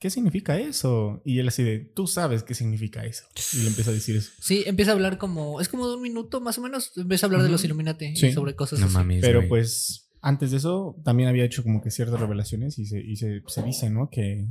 [0.00, 1.22] ¿qué significa eso?
[1.24, 3.24] Y él así de, tú sabes qué significa eso.
[3.52, 4.32] Y le empieza a decir eso.
[4.40, 5.60] Sí, empieza a hablar como.
[5.60, 6.90] Es como de un minuto más o menos.
[6.96, 7.64] Empieza a hablar de los.
[7.64, 8.26] Illuminati Sí.
[8.26, 8.94] y sobre cosas No así.
[8.94, 9.20] mames.
[9.20, 9.48] Pero güey.
[9.48, 13.42] pues antes de eso también había hecho como que ciertas revelaciones y se, y se,
[13.46, 14.08] se dice, ¿no?
[14.10, 14.46] Que...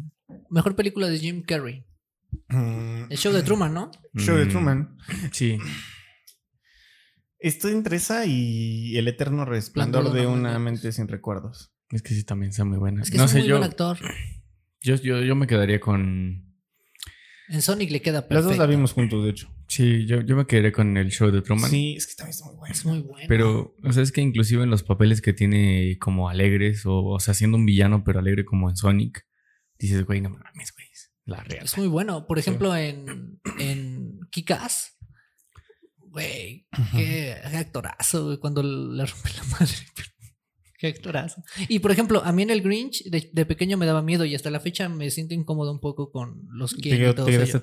[0.50, 1.86] Mejor película de Jim Carrey.
[2.50, 3.90] mm, El show de Truman, ¿no?
[4.16, 4.98] Show de Mm, Truman.
[5.32, 5.58] Sí.
[7.40, 10.92] Estoy entre esa y el eterno resplandor de una mente.
[10.92, 11.74] sin recuerdos.
[11.90, 13.02] Es que sí, también está muy buena.
[13.02, 13.98] Es que no es un sé, muy yo, buen actor.
[14.82, 16.54] yo, yo, yo me quedaría con.
[17.50, 18.50] En Sonic le queda Las perfecto.
[18.50, 19.50] dos la vimos juntos, de hecho.
[19.72, 21.70] Sí, yo, yo me quedaría con el show de Truman.
[21.72, 22.74] Sí, es que también está muy bueno.
[22.74, 23.26] Es muy bueno.
[23.30, 27.20] Pero, o sea, es que inclusive en los papeles que tiene como alegres, o, o
[27.22, 29.26] sea, siendo un villano, pero alegre como en Sonic,
[29.80, 30.88] dices, güey, no mames, güey.
[31.24, 31.64] La real.
[31.64, 32.28] Es muy bueno.
[32.28, 34.98] Por ejemplo, en, en Kick-Ass.
[35.98, 39.74] Güey, qué, actorazo, güey, cuando le rompe la madre.
[40.78, 41.44] Qué actorazo.
[41.70, 44.34] Y por ejemplo, a mí en el Grinch, de, de pequeño me daba miedo y
[44.34, 47.26] hasta la fecha me siento incómodo un poco con los Te que quedó- y todo
[47.28, 47.62] te quedaste ello.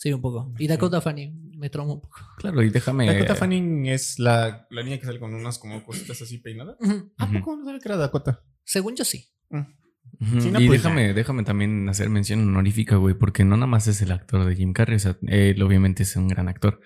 [0.00, 0.50] Sí, un poco.
[0.58, 2.18] Y Dakota Fanning me traumó un poco.
[2.38, 3.04] Claro, y déjame.
[3.06, 6.76] Dakota Fanning es la, la niña que sale con unas como cositas así peinadas.
[7.18, 8.42] ¿A poco no sabía que era Dakota?
[8.64, 9.26] Según yo sí.
[9.50, 9.58] Mm.
[9.58, 13.66] Ujú, Sí, no, y pues, déjame, déjame también hacer mención honorífica, güey, porque no nada
[13.66, 16.80] más es el actor de Jim Carrey, o sea, él obviamente es un gran actor,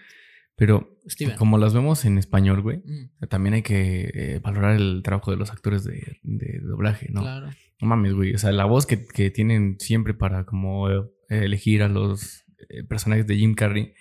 [0.57, 1.37] pero Steven.
[1.37, 5.37] como las vemos en español, güey, Mm, también hay que eh, valorar el trabajo de
[5.37, 7.23] los actores de, de doblaje, ¿no?
[7.23, 7.51] Claro.
[7.81, 11.83] No mames, güey, o sea, la voz que, que tienen siempre para como eh, elegir
[11.83, 12.44] a los
[12.89, 13.95] personajes de Jim Carrey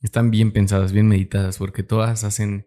[0.00, 2.66] están bien pensadas, bien meditadas, porque todas hacen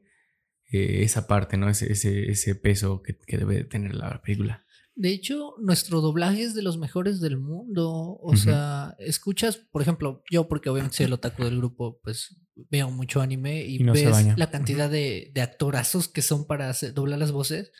[0.71, 1.69] eh, esa parte, ¿no?
[1.69, 4.65] Ese, ese, ese peso que, que debe tener la película.
[4.95, 8.17] De hecho, nuestro doblaje es de los mejores del mundo.
[8.19, 12.89] O sea, escuchas, por ejemplo, yo, porque obviamente soy el otaku del grupo, pues veo
[12.89, 16.95] mucho anime y, Y no ves la cantidad de, de actorazos que son para hacer-
[16.95, 17.71] doblar las voces.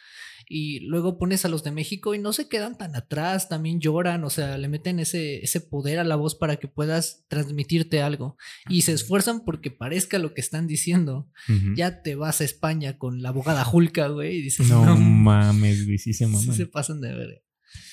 [0.50, 4.24] Y luego pones a los de México y no se quedan tan atrás, también lloran,
[4.24, 8.38] o sea, le meten ese, ese poder a la voz para que puedas transmitirte algo.
[8.70, 11.30] Y se esfuerzan porque parezca lo que están diciendo.
[11.76, 15.86] Ya te vas a España con la abogada Julka, güey, y dices, No no, mames,
[15.86, 17.47] güey, sí se sí se pasan de ver.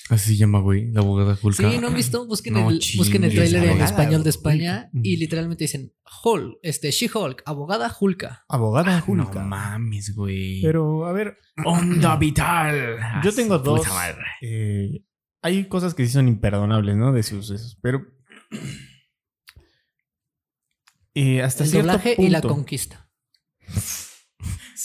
[0.09, 1.71] Así se llama, güey, la abogada Hulka.
[1.71, 2.27] Sí, ¿no han visto?
[2.27, 4.29] Busquen, No el, busquen el tráiler en español de Hulka.
[4.29, 8.45] España y literalmente dicen Hulk, este, She-Hulk, abogada Hulka.
[8.47, 9.43] Abogada Ah, No Julka.
[9.43, 10.61] mames, güey.
[10.61, 12.97] Pero, a ver, Onda vital.
[13.23, 13.79] yo Ah, tengo su dos.
[13.79, 14.21] puta madre.
[14.43, 15.03] eh,
[15.41, 17.11] hay cosas que sí son imperdonables, ¿no?
[17.11, 18.05] De sus sucesos, pero.
[21.15, 22.27] eh, hasta El cierto doblaje punto.
[22.27, 23.09] y la conquista.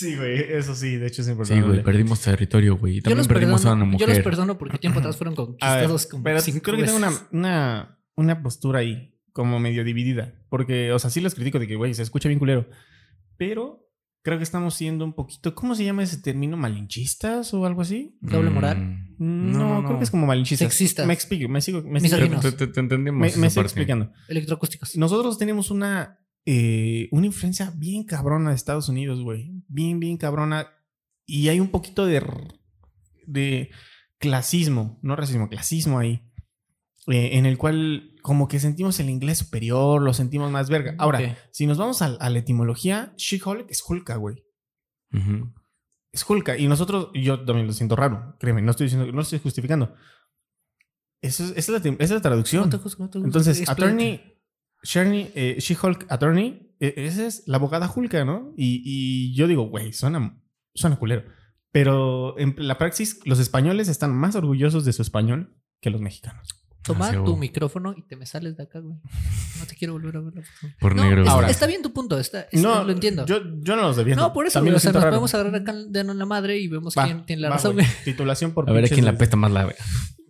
[0.01, 1.69] Sí, güey, eso sí, de hecho es Sí, imperdonable.
[1.73, 2.97] güey, perdimos territorio, güey.
[2.99, 4.25] Y También perdimos perdono, a una yo los mujer.
[4.25, 7.09] perdono porque tiempo atrás fueron A ver, conquistados como pero cinco creo que tengo una,
[7.11, 7.27] veces.
[7.33, 10.35] una, una postura ahí, como medio dividida.
[10.49, 12.69] Porque, o sea, sí los critico de que, güey, se escucha bien culero.
[13.37, 13.87] Pero
[14.23, 15.55] creo que estamos siendo un poquito.
[15.55, 16.57] ¿Cómo se llama ese término?
[16.57, 18.17] ¿Malinchistas o algo así?
[18.21, 18.79] Doble moral.
[19.19, 20.69] Mm, No, creo que es como malinchistas.
[20.73, 21.07] Sexistas.
[21.07, 21.83] Me explico, me sigo.
[21.83, 22.41] Me, sigo-.
[22.41, 23.21] Te, te- te entendemos.
[23.21, 24.13] me, me estoy explicando.
[24.29, 24.97] Electroacústicos.
[24.97, 29.53] Nosotros tenemos una, eh, una influencia bien cabrona de Estados Unidos, güey.
[29.69, 30.69] Bien, bien cabrona.
[31.27, 32.23] Y hay un poquito de,
[33.27, 33.71] de
[34.19, 36.23] clasismo, no racismo, clasismo ahí.
[37.07, 40.95] eh, en el cual como que sentimos el inglés superior, lo sentimos más verga.
[40.99, 41.37] Ahora, Ok.
[41.51, 44.45] si nos vamos a, a la etimología, She-Hulk es Hulka, güey.
[45.13, 45.53] Ujú.
[46.13, 46.57] Es Hulka.
[46.59, 49.95] Y nosotros, yo también lo siento raro, créeme, no estoy diciendo, no estoy justificando.
[51.23, 52.69] Eso es, esa, es la, esa es la traducción.
[52.71, 53.19] No te no te.
[53.19, 53.83] Entonces, Explícate.
[53.85, 54.40] attorney,
[54.83, 58.53] Eh, She-Hulk Attorney, eh, esa es la abogada Hulka, ¿no?
[58.57, 60.41] Y, y yo digo, güey, suena,
[60.75, 61.25] suena culero.
[61.73, 66.49] Pero en la praxis, los españoles están más orgullosos de su español que los mexicanos.
[66.83, 68.97] Toma Ah, sí, tu micrófono y te me sales de acá, güey.
[69.59, 70.45] No te quiero volver a ver.
[70.81, 71.21] Por No, negro.
[71.21, 71.51] está, Ahora.
[71.51, 73.27] está bien tu punto, está, está- no, lo entiendo.
[73.27, 74.23] Yo, yo no los defiendo.
[74.23, 75.13] no, por eso, También o sea, nos raro.
[75.13, 77.87] podemos agarrar acá de la madre y vemos Va, quién tiene la va, razón, güey.
[78.05, 79.73] Titulación por A ver a quién la de- pesta más la.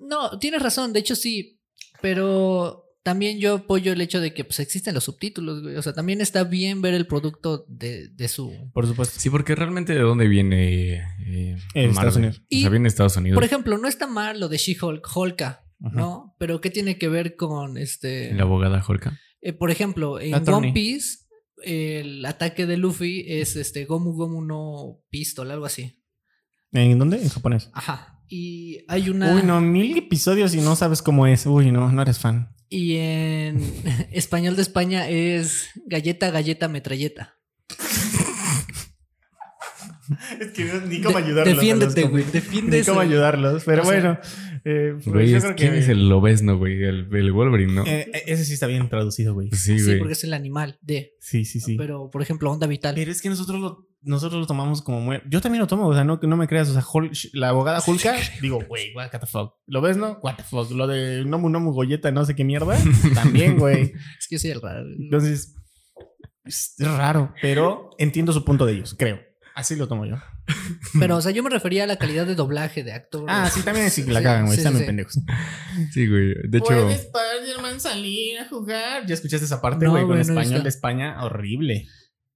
[0.00, 1.60] No, tienes razón, de hecho sí,
[2.02, 5.76] pero también yo apoyo el hecho de que pues existen los subtítulos, güey.
[5.76, 8.52] O sea, también está bien ver el producto de, de su...
[8.74, 9.18] Por supuesto.
[9.18, 10.94] Sí, porque realmente de dónde viene.
[10.94, 12.16] Eh, Eh, Estados Marvel?
[12.18, 12.42] Unidos.
[12.52, 13.36] O sea, viene de Estados Unidos.
[13.36, 15.96] Por ejemplo, no está mal lo de She-Hulk, Hulka, Ajá.
[15.96, 16.34] ¿no?
[16.38, 18.34] Pero ¿qué tiene que ver con este...
[18.34, 19.18] La abogada Hulka.
[19.40, 20.70] Eh, por ejemplo, en Attorney.
[20.70, 21.20] One Piece,
[21.62, 25.98] el ataque de Luffy es este Gomu Gomu no Pistol, algo así.
[26.72, 27.22] ¿En dónde?
[27.22, 27.70] En japonés.
[27.72, 28.19] Ajá.
[28.30, 29.34] Y hay una.
[29.34, 31.46] Uy, no, mil episodios y no sabes cómo es.
[31.46, 32.54] Uy, no, no eres fan.
[32.68, 33.60] Y en
[34.12, 37.39] español de España es galleta, galleta, metralleta.
[40.40, 41.54] es que ni cómo ayudarlos.
[41.56, 42.24] Defiéndete, güey.
[42.32, 43.62] Defiende Ni cómo ayudarlos.
[43.64, 44.18] Pero O sea, bueno,
[44.64, 45.62] eh, pues Güey, yo es- creo que.
[45.62, 46.82] ¿quién es el lobesno, güey?
[46.82, 47.84] El, el Wolverine, ¿no?
[47.86, 49.50] Eh, eh, ese sí está bien traducido, güey.
[49.52, 49.98] sí, Sí, güey.
[49.98, 51.14] porque es el animal de.
[51.20, 51.76] Sí, sí, sí.
[51.76, 52.94] Pero, por ejemplo, onda vital.
[52.94, 55.18] Pero es que nosotros lo, nosotros lo tomamos como muy...
[55.28, 56.68] Yo también lo tomo, o sea, no, no me creas.
[56.70, 59.54] O sea, Hol- la abogada Hulka, digo, güey, what the fuck.
[59.66, 60.18] ¿Lo ves, no?
[60.22, 60.70] What the fuck.
[60.72, 62.76] Lo de Nomu Nomu Goyeta, no sé qué mierda.
[63.14, 63.92] también, güey.
[64.18, 64.86] Es que soy el raro.
[64.98, 65.54] Entonces,
[66.44, 69.20] es raro, pero entiendo su punto de ellos, creo.
[69.54, 70.16] Así lo tomo yo.
[70.98, 73.24] Pero, o sea, yo me refería a la calidad de doblaje de actor.
[73.28, 74.54] Ah, sí, también sí la Sí, cagan, güey.
[74.56, 75.18] sí, Están sí, muy pendejos.
[75.92, 76.34] Sí, güey.
[76.48, 79.06] De hecho, ¿Puedes Spider-Man salir a jugar?
[79.06, 80.04] ¿Ya escuchaste esa parte, No, güey?
[80.04, 81.86] con no español de España, horrible.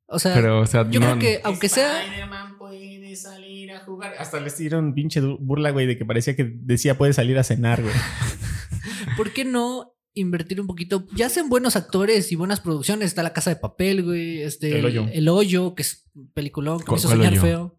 [0.06, 2.02] O sea, pero, o sea, yo no, creo que aunque sea.
[2.04, 4.14] Spider-Man puede salir a jugar.
[4.18, 7.80] Hasta le hicieron pinche burla, güey, de que parecía que decía puede salir a cenar,
[7.82, 7.94] güey.
[9.16, 11.06] ¿Por qué no invertir un poquito?
[11.14, 13.06] Ya hacen buenos actores y buenas producciones.
[13.08, 14.42] Está La Casa de Papel, güey.
[14.42, 15.06] Este, El Hoyo.
[15.12, 17.78] El Hoyo, que es un peliculón, que me ¿Cuál- hizo soñar feo.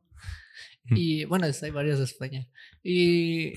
[0.86, 0.96] Mm.
[0.98, 2.48] Y bueno, hay varios de España.
[2.84, 3.54] Y.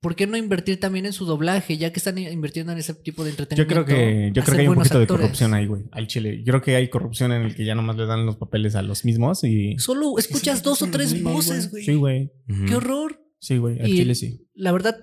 [0.00, 1.78] ¿Por qué no invertir también en su doblaje?
[1.78, 3.86] Ya que están invirtiendo en ese tipo de Yo entretenimiento.
[3.86, 6.40] creo que, yo creo que hay un poquito de corrupción ahí, güey, al chile.
[6.44, 8.82] Yo creo que hay corrupción en el que ya nomás le dan los papeles a
[8.82, 9.78] los mismos y.
[9.78, 11.84] Solo escuchas dos o tres voces, güey.
[11.84, 12.30] Sí, güey.
[12.68, 13.18] Qué horror.
[13.38, 13.80] Sí, güey.
[13.80, 14.46] Al Y- chile sí.
[14.54, 14.94] La verdad,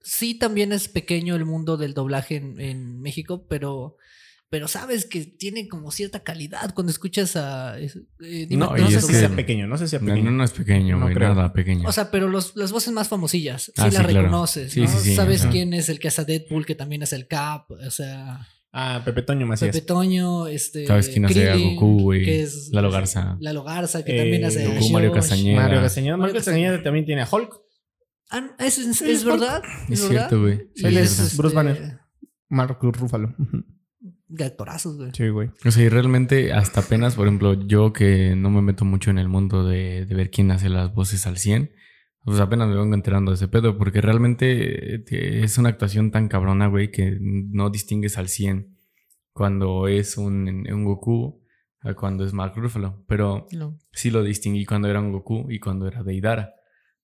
[0.00, 3.96] sí también es pequeño el mundo del doblaje en, en México, pero,
[4.50, 7.78] pero sabes que tiene como cierta calidad cuando escuchas a...
[7.78, 9.98] eh, dime- No, No, y sé es si que- sea pequeño, no sé si sea
[10.00, 10.30] No, pequeño.
[10.30, 11.34] no, no es pequeño, No creo.
[11.34, 11.88] nada pequeño.
[11.88, 14.22] O sea, pero los, las voces más famosillas, sí Ah, las sí, claro.
[14.22, 14.88] reconoces, Sí, ¿no?
[14.88, 15.50] sí, sí, Sabes ajá.
[15.50, 19.00] quién es el que hace a Deadpool, que también es el Cap, o sea, Ah,
[19.02, 19.74] Pepe Toño Macías.
[19.74, 20.86] Pepe Toño, este...
[20.86, 22.22] ¿Sabes quién hace a Goku, güey?
[22.22, 23.38] que es- Lalo Garza.
[23.40, 25.10] Lalo Garza, que Eh, también hace a Goku, Mario.
[25.12, 25.62] Castañeda.
[25.62, 26.16] Mario Castañeda.
[26.18, 27.50] Mario Mario Castañeda también tiene a Hulk.
[28.30, 29.62] Ah, ¿es, es, es verdad?
[29.88, 30.28] es verdad?
[30.28, 30.68] cierto, güey.
[30.74, 31.36] Sí, Él es es- verdad.
[31.38, 31.98] Bruce Este, Banner.
[32.50, 33.34] Marco Rúfalo.
[34.28, 35.10] De actorazos, güey.
[35.14, 35.50] Sí, güey.
[35.64, 39.18] O sea, y realmente hasta apenas, por ejemplo, yo que no me meto mucho en
[39.18, 41.70] el mundo de, de ver quién hace las voces al 100,
[42.24, 45.04] pues apenas me vengo enterando de ese pedo, porque realmente eh,
[45.42, 48.76] es una actuación tan cabrona, güey, que no distingues al 100
[49.32, 51.42] cuando es un, un Goku
[51.80, 53.78] a cuando es Mark Ruffalo, pero No.
[53.92, 56.52] sí lo distinguí cuando era un Goku y cuando era Deidara,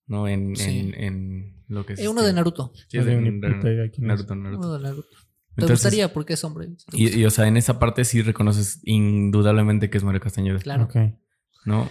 [0.07, 0.29] ¿no?
[0.29, 0.79] En, Sí.
[0.79, 2.01] en, en lo que es...
[2.01, 2.73] Eh, uno este- de Naruto.
[2.89, 3.99] Sí, No de tengo ni Naruto, es.
[3.99, 4.59] Naruto, Naruto.
[4.67, 5.09] Uno de Naruto.
[5.57, 6.69] ¿Te Entonces- gustaría porque es hombre?
[6.93, 10.89] Y, y, o sea, en esa parte sí reconoces indudablemente que es Mario Castañeda, Claro.
[11.65, 11.91] ¿no?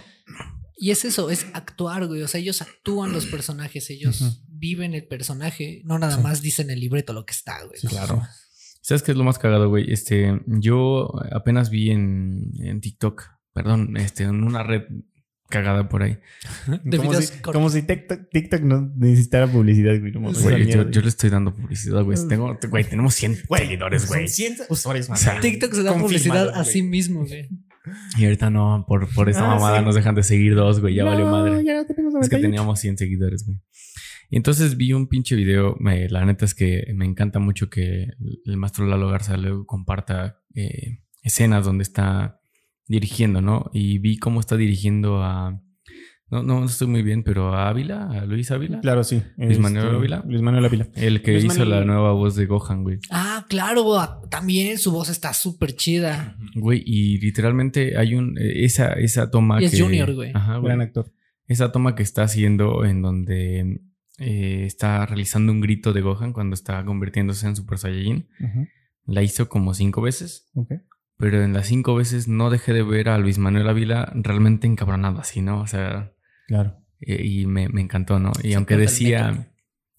[0.76, 2.22] Y es eso, es actuar, güey.
[2.22, 6.22] O sea, ellos actúan los personajes, ellos viven el personaje, no nada Sí.
[6.22, 7.78] más dicen el libreto lo que está, güey.
[7.78, 8.22] Sí, claro.
[8.82, 9.90] ¿Sabes qué es lo más cagado, güey?
[9.90, 13.22] Este, yo apenas vi en, en TikTok,
[13.54, 14.82] perdón, este, en una red
[15.54, 16.18] cagada por ahí.
[16.84, 17.52] De como, si, cortos.
[17.52, 20.12] como si TikTok, TikTok no necesitara publicidad, güey.
[20.12, 20.32] No
[20.90, 22.18] yo, le estoy dando publicidad, güey.
[22.28, 24.28] Tengo, güey, tenemos 100 seguidores, güey.
[24.28, 25.20] Son 100 usuarios más.
[25.20, 26.60] O sea, TikTok se da publicidad güey.
[26.60, 27.48] a sí mismo, güey.
[28.18, 29.84] Y ahorita no, por, por esta Ah, mamada sí.
[29.84, 30.94] nos dejan de seguir dos, güey.
[30.94, 31.62] Ya No, valió madre.
[31.64, 32.42] ya no tenemos Es que 98.
[32.42, 33.58] teníamos 100 seguidores, güey.
[34.30, 35.76] Y entonces vi un pinche video.
[35.78, 38.08] me- la neta es que me encanta mucho que
[38.46, 42.40] el maestro Lalo Garza luego comparta eh, escenas donde está
[42.86, 43.70] dirigiendo, ¿no?
[43.72, 45.60] Y vi cómo está dirigiendo a.
[46.30, 48.80] No, no, no estoy muy bien, pero a Ávila, a Luis Ávila.
[48.80, 49.22] Claro, sí.
[49.36, 50.24] Luis Manuel Este, Ávila.
[50.26, 50.88] Luis Manuel Ávila.
[50.96, 52.98] El que Luis hizo Manuel- la nueva voz de Gohan, güey.
[53.10, 56.36] Ah, claro, ah, también su voz está súper chida.
[56.56, 58.36] Güey, y literalmente hay un.
[58.38, 59.80] eh, Esa, esa toma Y es que.
[59.82, 60.32] Junior, güey.
[60.34, 60.68] Ajá, güey.
[60.68, 61.12] Gran actor.
[61.46, 63.80] Esa toma que está haciendo en donde
[64.18, 68.26] eh, está realizando un grito de Gohan cuando está convirtiéndose en Super Saiyajin,
[69.06, 70.70] la hizo como cinco veces, Ok.
[71.16, 75.18] Pero en las cinco veces no dejé de ver a Luis Manuel Ávila realmente encabronado
[75.20, 75.60] así, ¿no?
[75.60, 76.12] O sea,
[76.48, 76.78] Claro.
[77.00, 78.32] eh, y me, me encantó, ¿no?
[78.42, 79.52] Y aunque decía,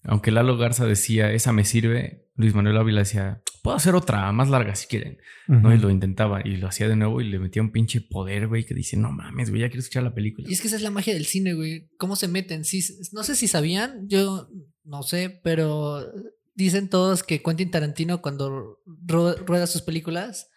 [0.04, 4.48] aunque Lalo Garza decía, esa me sirve, Luis Manuel Ávila decía, puedo hacer otra más
[4.50, 5.74] larga si quieren, ¿no?
[5.74, 8.64] Y lo intentaba y lo hacía de nuevo y le metía un pinche poder, güey,
[8.64, 10.46] que dice, no mames, güey, ya quiero escuchar la película.
[10.48, 11.88] Y es que esa es la magia del cine, güey.
[11.98, 12.64] ¿Cómo se meten?
[12.64, 14.48] Sí, no sé si sabían, yo
[14.84, 16.04] no sé, pero
[16.54, 20.50] dicen todos que Quentin Tarantino cuando rueda sus películas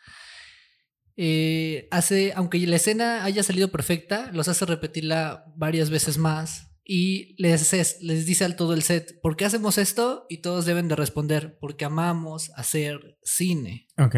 [1.22, 7.36] eh, hace, aunque la escena haya salido perfecta, los hace repetirla varias veces más y
[7.38, 10.26] les, es- les dice al todo el set, ¿por qué hacemos esto?
[10.30, 13.88] Y todos deben de responder, porque amamos hacer cine.
[13.98, 14.16] Ok.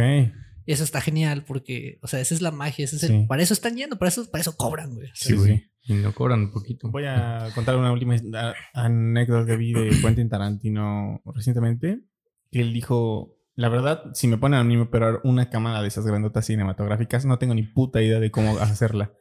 [0.67, 3.25] Y eso está genial porque, o sea, esa es la magia, ese es el- Sí.
[3.27, 5.09] para eso están yendo, para eso, para eso cobran, güey.
[5.15, 5.63] Sí, güey.
[5.83, 6.91] Y no cobran un poquito.
[6.91, 8.15] Voy a contar una última
[8.75, 12.01] anécdota que vi de Quentin Tarantino recientemente.
[12.51, 16.05] Que él dijo, la verdad, si me ponen a mí operar una cámara de esas
[16.05, 19.13] grandotas cinematográficas, no tengo ni puta idea de cómo hacerla.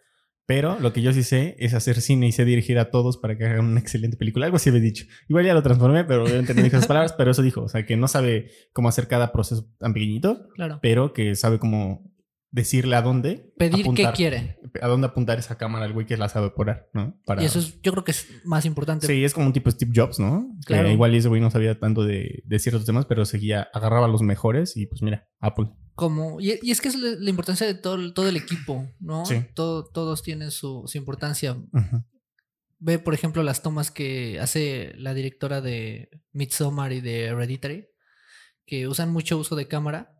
[0.46, 3.38] Pero lo que yo sí sé es hacer cine y sé dirigir a todos para
[3.38, 4.46] que hagan una excelente película.
[4.46, 5.04] Algo así había dicho.
[5.28, 7.62] Igual ya lo transformé, pero obviamente no dije esas palabras, pero eso dijo.
[7.62, 10.80] O sea, que no sabe cómo hacer cada proceso tan pequeñito, Claro.
[10.82, 12.09] pero que sabe cómo
[12.52, 14.58] decirle a dónde Pedir qué quiere.
[14.82, 17.20] a dónde apuntar esa cámara al güey que la sabe operar, ¿no?
[17.24, 17.42] Para...
[17.42, 19.06] Y eso es, yo creo que es más importante.
[19.06, 20.48] Sí, es como un tipo Steve Jobs, ¿no?
[20.66, 20.88] Claro.
[20.88, 24.08] Que igual ese güey no sabía tanto de, de ciertos temas, pero seguía, agarraba a
[24.10, 25.68] los mejores y pues mira, Apple.
[25.94, 28.88] Como, y, y es que es la, la importancia de todo, el- todo el equipo,
[29.00, 29.26] ¿no?
[29.26, 29.36] Sí.
[29.54, 31.56] Todo, todos tienen su, su importancia.
[32.78, 37.86] Ve, por ejemplo, las tomas que hace la directora de Midsommar y de Hereditary,
[38.66, 40.16] que usan mucho uso de cámara.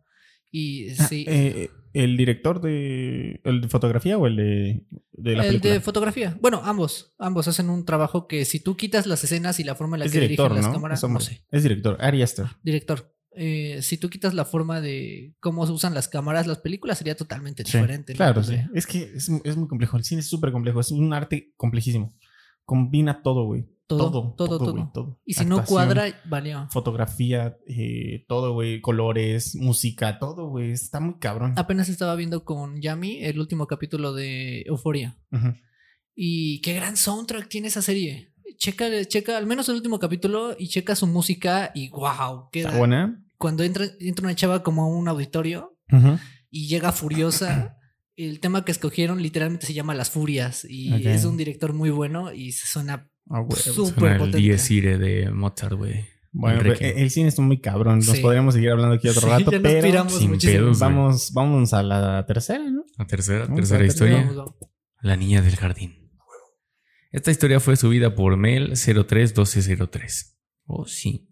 [0.51, 5.43] Y Ah, sí, eh, ¿El director de, el de fotografía o el de, de la
[5.43, 5.73] el película?
[5.73, 6.37] de fotografía.
[6.41, 7.13] Bueno, ambos.
[7.19, 10.05] Ambos hacen un trabajo que si tú quitas las escenas y la forma en la
[10.05, 10.73] es que director, dirigen las ¿no?
[10.73, 11.23] cámaras, Es hombre.
[11.23, 11.45] no sé.
[11.51, 12.45] Es director, Ari Aster.
[12.63, 13.13] Director.
[13.35, 17.15] eh, si tú quitas la forma de cómo se usan las cámaras, las películas sería
[17.15, 18.13] totalmente Sí, diferente.
[18.13, 18.17] ¿no?
[18.17, 18.55] Claro, sí.
[18.73, 19.97] Es que es, es muy complejo.
[19.97, 20.79] El cine es súper complejo.
[20.79, 22.13] Es un arte complejísimo.
[22.65, 23.65] Combina todo, güey.
[23.97, 24.71] Todo, todo, todo.
[24.73, 25.19] güey, todo.
[25.25, 26.67] Y si no cuadra, valió.
[26.71, 28.81] Fotografía, eh, todo, güey.
[28.81, 30.71] Colores, música, todo, güey.
[30.71, 31.53] Está muy cabrón.
[31.57, 35.17] Apenas estaba viendo con Yami el último capítulo de Euforia.
[35.31, 35.53] Ujú.
[36.15, 38.33] Y qué gran soundtrack tiene esa serie.
[38.57, 42.49] Checa, checa al menos el último capítulo y checa su música y wow.
[42.51, 43.23] Está buena.
[43.37, 46.19] Cuando entra, entra una chava como a un auditorio Ujú.
[46.49, 47.77] y llega furiosa.
[48.17, 50.99] El tema que escogieron literalmente se llama Las Furias y Ok.
[51.05, 53.61] es un director muy bueno y suena Ah, güey.
[53.61, 54.37] súper el potente.
[54.37, 56.05] Dies Irae de Mozart, güey.
[56.33, 57.99] Bueno, pero el cine está muy cabrón.
[57.99, 58.21] Nos Sí.
[58.21, 62.63] podríamos seguir hablando aquí otro Sí, rato, pero sin pedos, vamos, vamos a la tercera,
[62.69, 62.85] ¿no?
[62.97, 64.17] La tercera, Vamos tercera a la historia.
[64.17, 64.55] Vamos, vamos.
[65.01, 66.09] La niña del jardín.
[67.11, 70.37] Esta historia fue subida por Mel 031203.
[70.65, 71.29] Oh, sí.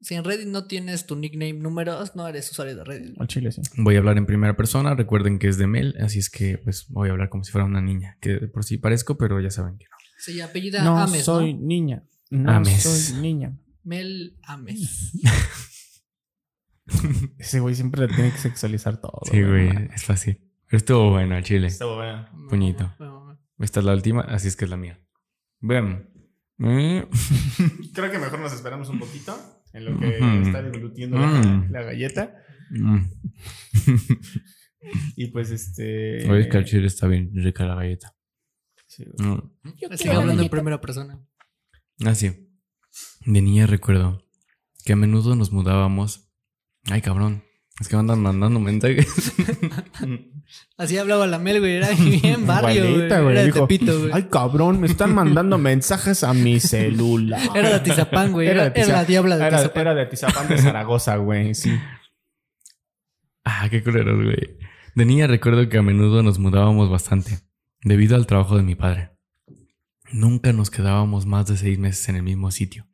[0.00, 3.20] Si en Reddit no tienes tu nickname números, no eres usuario de Reddit.
[3.20, 3.60] al chile sí.
[3.76, 4.94] Voy a hablar en primera persona.
[4.94, 7.66] Recuerden que es de Mel, así es que pues voy a hablar como si fuera
[7.66, 8.16] una niña.
[8.20, 9.96] Que de por sí parezco, pero ya saben que no.
[10.20, 11.60] Se apellida No Ames, soy ¿no?
[11.66, 12.04] niña.
[12.30, 12.82] No Ames.
[12.82, 13.58] soy niña.
[13.82, 15.12] Mel Ames.
[17.38, 19.20] Ese güey siempre le tiene que sexualizar todo.
[19.30, 19.80] Sí, güey, ¿no?
[19.94, 20.40] es fácil.
[20.66, 21.66] Pero estuvo bueno al chile.
[21.68, 22.28] Está bueno.
[22.48, 22.92] Puñito.
[23.58, 25.00] Esta es la última, así es que es la mía.
[25.60, 26.08] Ven.
[26.58, 27.00] Mm.
[27.94, 29.36] Creo que mejor nos esperamos un poquito
[29.72, 31.70] en lo que está deglutiendo Mm.
[31.70, 32.34] la, la galleta.
[32.70, 32.98] Mm.
[35.14, 36.26] Y pues este.
[36.30, 38.14] Oye, es que al chile está bien rica la galleta.
[38.90, 39.04] Sí.
[39.18, 39.38] Mm.
[39.96, 41.24] Sigue hablando en primera persona.
[42.04, 42.50] Ah, sí.
[43.24, 44.20] De niña recuerdo
[44.84, 46.28] que a menudo nos mudábamos.
[46.90, 47.44] Ay, cabrón.
[47.80, 49.32] Es que me andan mandando mensajes.
[50.76, 51.76] Así hablaba la Mel, güey.
[51.76, 52.92] Era bien barrio, güey.
[52.94, 53.32] Igualita, güey.
[53.32, 54.10] Era de Dijo, Tepito, güey.
[54.12, 57.40] Ay, cabrón, me están mandando mensajes a mi celular.
[57.54, 58.48] Era de Atizapán, güey.
[58.48, 59.80] Era, de era la diabla de era, Atizapán.
[59.82, 61.54] era de Atizapán de Zaragoza, güey.
[61.54, 61.78] Sí.
[63.44, 64.58] ah, qué culeros, güey.
[64.96, 67.38] De niña recuerdo que a menudo nos mudábamos bastante,
[67.82, 69.10] debido al trabajo de mi padre.
[70.12, 72.86] Nunca nos quedábamos más de seis meses en el mismo sitio,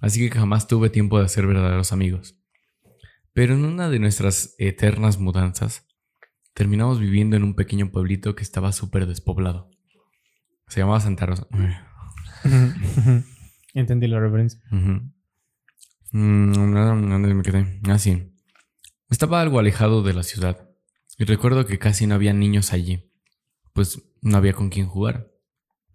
[0.00, 2.38] así que jamás tuve tiempo de hacer verdaderos amigos.
[3.32, 5.86] Pero en una de nuestras eternas mudanzas,
[6.54, 9.70] terminamos viviendo en un pequeño pueblito que estaba súper despoblado.
[10.68, 11.46] Se llamaba Santa Rosa.
[13.74, 14.60] Entendí la referencia.
[14.70, 15.12] Ujú.
[16.12, 17.80] Mm, ¿Dónde me quedé?
[17.88, 18.34] Ah, sí.
[19.08, 20.68] Estaba algo alejado de la ciudad
[21.18, 23.11] y recuerdo que casi no había niños allí,
[23.72, 25.32] pues no había con quién jugar.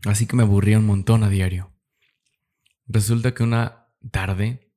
[0.05, 1.73] Así que me aburría un montón a diario.
[2.85, 4.71] Resulta que una tarde,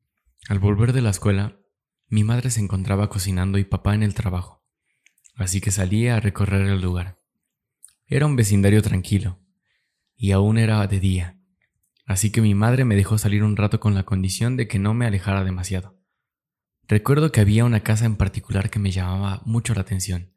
[0.49, 1.61] al volver de la escuela,
[2.09, 4.65] mi madre se encontraba cocinando y papá en el trabajo.
[5.37, 7.21] Así que salí a recorrer el lugar.
[8.07, 9.41] Era un vecindario tranquilo
[10.17, 11.41] y aún era de día.
[12.07, 14.93] Así que mi madre me dejó salir un rato con la condición de que no
[14.95, 15.97] me alejara demasiado.
[16.89, 20.35] Recuerdo que había una casa en particular que me llamaba mucho la atención,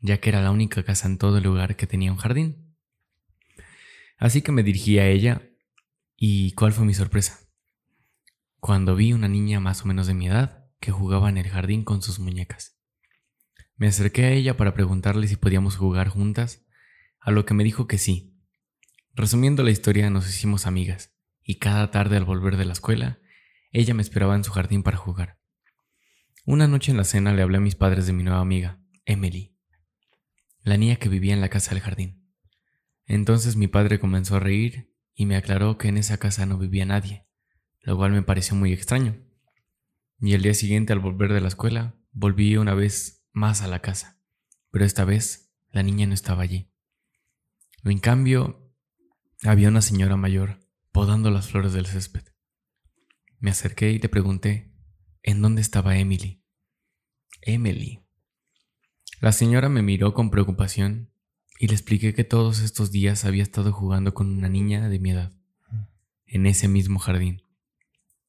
[0.00, 2.76] ya que era la única casa en todo el lugar que tenía un jardín.
[4.18, 5.42] Así que me dirigí a ella
[6.16, 7.40] y ¿cuál fue mi sorpresa?
[8.58, 11.84] Cuando vi una niña más o menos de mi edad que jugaba en el jardín
[11.84, 12.78] con sus muñecas.
[13.76, 16.66] Me acerqué a ella para preguntarle si podíamos jugar juntas,
[17.18, 18.30] a lo que me dijo que sí,
[19.14, 23.18] Resumiendo la historia, nos hicimos amigas, y cada tarde al volver de la escuela,
[23.72, 25.38] ella me esperaba en su jardín para jugar.
[26.46, 29.58] Una noche en la cena le hablé a mis padres de mi nueva amiga, Emily,
[30.62, 32.30] la niña que vivía en la casa del jardín.
[33.06, 36.86] Entonces mi padre comenzó a reír y me aclaró que en esa casa no vivía
[36.86, 37.26] nadie,
[37.80, 39.16] lo cual me pareció muy extraño.
[40.20, 43.80] Y el día siguiente al volver de la escuela, volví una vez más a la
[43.80, 44.20] casa,
[44.70, 46.70] pero esta vez la niña no estaba allí.
[47.84, 48.72] En cambio,
[49.42, 50.60] había una señora mayor
[50.92, 52.24] podando las flores del césped.
[53.38, 54.74] Me acerqué y le pregunté,
[55.22, 56.44] ¿en dónde estaba Emily?
[57.40, 58.04] Emily.
[59.20, 61.12] La señora me miró con preocupación
[61.58, 65.10] y le expliqué que todos estos días había estado jugando con una niña de mi
[65.10, 65.30] edad,
[66.24, 67.42] en ese mismo jardín,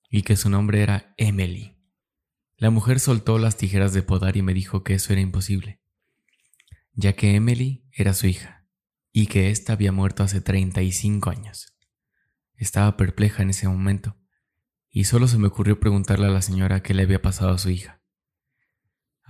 [0.09, 1.77] y que su nombre era Emily.
[2.57, 5.79] La mujer soltó las tijeras de podar y me dijo que eso era imposible,
[6.91, 8.67] ya que Emily era su hija,
[9.13, 11.73] y que ésta había muerto hace 35 años.
[12.57, 14.17] Estaba perpleja en ese momento,
[14.89, 17.69] y solo se me ocurrió preguntarle a la señora qué le había pasado a su
[17.69, 18.00] hija.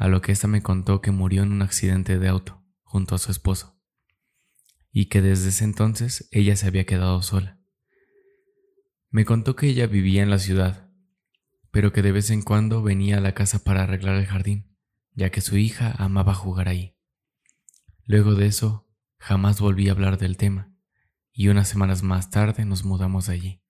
[0.02, 3.20] A lo que ésta me contó que murió en un accidente de auto junto a
[3.20, 3.80] su esposo
[4.92, 7.60] y que desde ese entonces ella se había quedado sola.
[9.12, 10.90] Me contó que ella vivía en la ciudad,
[11.70, 14.76] pero que de vez en cuando venía a la casa para arreglar el jardín,
[15.14, 16.98] ya que su hija amaba jugar ahí.
[18.06, 18.90] Luego de eso,
[19.20, 20.76] jamás volví a hablar del tema,
[21.32, 23.62] y unas semanas más tarde nos mudamos allí.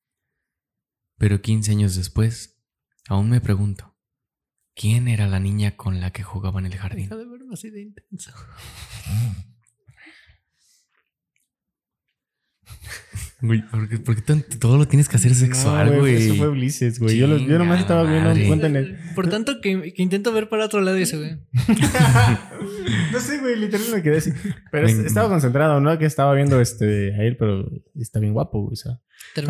[1.17, 2.63] Pero 15 años después,
[3.09, 3.91] aún me pregunto,
[4.76, 7.05] ¿quién era la niña con la que jugaba en el jardín?
[7.09, 8.32] Deja de verme así de intenso.
[13.43, 16.15] Güey, ¿por qué, por qué tan- todo lo tienes que hacer sexual, No, güey?
[16.15, 17.17] Eso fue Ulises, güey.
[17.17, 18.99] Yo, lo- yo nomás estaba viendo cuento en el.
[19.15, 21.39] Por tanto que, que intento ver para otro lado y se ve.
[23.11, 24.32] no sé, güey, literal me quedé así.
[24.72, 25.07] Pero Güey.
[25.07, 25.97] estaba concentrado, ¿no?
[25.97, 28.74] Que estaba viendo este a él, pero está bien guapo, güey.
[28.74, 28.99] O sea.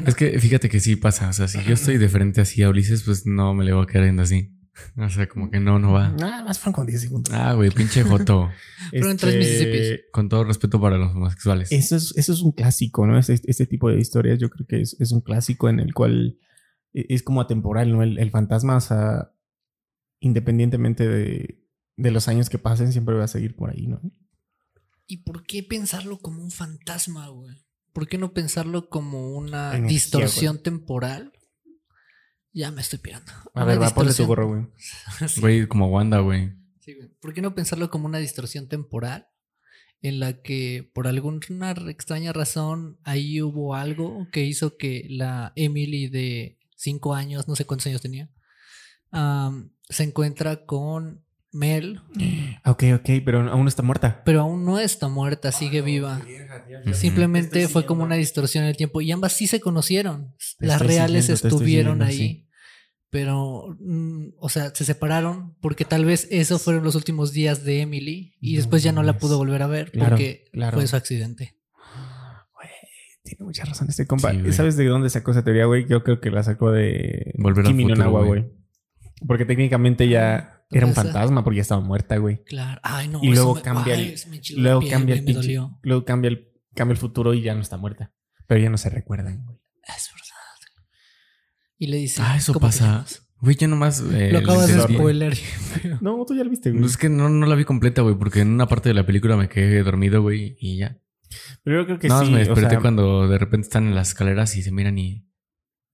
[0.07, 1.27] Es que fíjate que sí pasa.
[1.27, 3.83] O sea, si yo estoy de frente así a Ulises, pues no me le voy
[3.83, 4.55] a quedar viendo así.
[4.97, 6.09] O sea, como que no, no va.
[6.09, 7.33] Nada más fueron con 10 segundos.
[7.33, 8.49] Ah, güey, pinche Joto.
[8.89, 10.05] Fueron tres Mississippis.
[10.11, 11.71] Con todo respeto para los homosexuales.
[11.71, 13.17] Eso es, eso es un clásico, ¿no?
[13.17, 16.37] Este, este tipo de historias yo creo que es, es un clásico en el cual
[16.93, 18.01] e- es como atemporal, ¿no?
[18.01, 19.31] El, el fantasma, o sea,
[20.19, 21.63] independientemente de,
[21.97, 24.01] de los años que pasen, siempre va a seguir por ahí, ¿no?
[25.07, 27.57] ¿Y por qué pensarlo como un fantasma, güey?
[27.91, 31.33] ¿Por qué no pensarlo como una Energía, distorsión temporal?
[32.53, 33.31] Ya me estoy pirando.
[33.53, 34.67] A ver, va, ponle tu gorro, güey.
[35.27, 36.51] Sí, Güey, como Wanda, güey.
[36.79, 37.09] sí, güey.
[37.21, 39.27] ¿Por qué no pensarlo como una distorsión temporal?
[40.01, 41.39] En la que por alguna
[41.87, 47.65] extraña razón ahí hubo algo que hizo que la Emily de cinco años, no sé
[47.65, 48.31] cuántos años tenía,
[49.89, 51.23] se encuentra con
[51.53, 51.99] Mel,
[52.63, 54.21] Ah, Ok, ok, pero aún no está muerta.
[54.25, 56.21] pero aún no está muerta, sigue viva.
[56.85, 56.93] Ujú.
[56.93, 60.33] Simplemente fue como una distorsión en el tiempo y ambas sí se conocieron.
[60.59, 62.47] Te Las reales siguiendo, estuvieron ahí, sí.
[63.09, 67.81] pero, mm, o sea, se separaron porque tal vez esos fueron los últimos días de
[67.81, 70.77] Emily y No después ya no la pudo volver a ver Claro, porque claro.
[70.77, 71.57] fue su accidente.
[73.23, 74.31] Tiene mucha razón este compa.
[74.31, 74.51] Sí.
[74.53, 75.85] ¿Sabes de dónde sacó esa teoría, güey?
[75.87, 78.41] Yo creo que la sacó de Volver al Kimi no Nawa, güey.
[78.41, 78.53] güey.
[79.27, 82.43] Porque técnicamente ya era un fantasma porque ya estaba muerta, güey.
[82.43, 82.79] Claro.
[82.83, 83.19] Ay, no.
[83.21, 85.69] Y luego me- cambia ay, el- me Luego cambia el me pinche-.
[85.83, 88.11] Luego cambia el, cambia el futuro y ya no está muerta.
[88.47, 89.57] Pero ya no se recuerdan, güey.
[89.83, 90.27] Es verdad.
[91.77, 92.21] Y le dice.
[92.23, 92.85] Ah, eso "¿Cómo te pasa.
[92.85, 93.27] llamas?".
[93.39, 94.03] Güey, yo nomás.
[94.13, 95.35] eh, Lo acabas de spoiler.
[96.01, 96.79] No, tú ya lo viste, güey.
[96.81, 99.05] No, es que no, no la vi completa, güey, porque en una parte de la
[99.05, 100.99] película me quedé dormido, güey, y ya.
[101.63, 102.13] Pero yo creo que sí.
[102.31, 105.25] me o desperté sea, cuando de repente están en las escaleras y se miran y.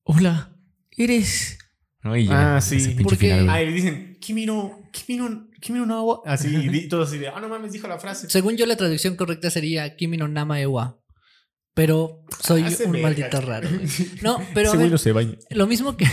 [0.04, 0.58] Hola,
[0.92, 1.58] eres.
[2.04, 2.18] ¿No?
[2.18, 2.98] Y ya, Ah, sí.
[3.02, 3.50] Porque- final.
[3.50, 6.22] Ah, le dicen, Kimi no, Kimi no, Kimi no Nawa.
[6.26, 8.30] Así, y todos así de, ah, no mames, dijo la frase.
[8.30, 11.00] Según yo, la traducción correcta sería Kimi no Nama Ewa.
[11.74, 13.08] Pero soy Hace un verga.
[13.08, 13.70] maldito raro.
[13.70, 13.88] güey.
[14.24, 15.38] No, pero Ese güey ver, no se baña.
[15.52, 16.06] lo mismo que.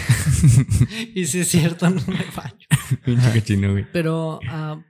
[1.14, 2.66] y si es cierto, no me baño.
[3.04, 3.86] Pinche güey.
[3.90, 4.84] Pero, ah,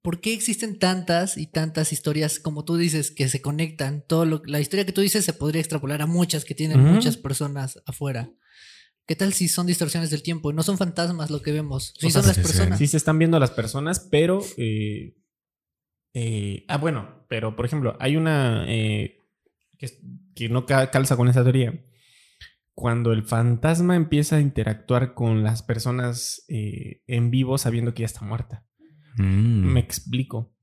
[0.00, 4.04] ¿por qué existen tantas y tantas historias, como tú dices, que se conectan?
[4.06, 7.16] Todo lo, la historia que tú dices se podría extrapolar a muchas que tienen muchas
[7.16, 8.30] personas afuera.
[9.08, 10.52] ¿Qué tal si son distorsiones del tiempo?
[10.52, 11.94] No son fantasmas lo que vemos.
[11.98, 12.78] Sí O sea, son las sí, personas.
[12.78, 14.40] Sí se están viendo a las personas, pero...
[14.58, 15.16] eh,
[16.14, 19.18] eh, ah, bueno, pero por ejemplo, hay una eh,
[20.34, 21.84] que, no ca- calza con esa teoría.
[22.74, 28.06] Cuando el fantasma empieza a interactuar con las personas eh, en vivo sabiendo que ya
[28.06, 28.66] está muerta.
[29.16, 29.72] Mm.
[29.72, 30.54] Me explico.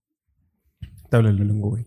[1.09, 1.85] Te hablo el lenguaje, güey.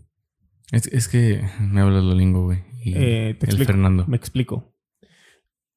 [0.73, 2.59] Es, es que me habla Lolingo, güey.
[2.85, 3.67] Y Eh, te el explico.
[3.73, 4.05] Fernando.
[4.09, 4.75] Me explico.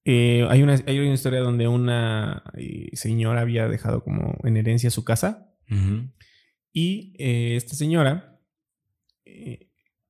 [0.03, 4.89] Eh, hay, una, hay una historia donde una eh, señora había dejado como en herencia
[4.89, 5.47] su casa
[6.73, 8.39] y eh, esta señora
[9.25, 9.69] eh,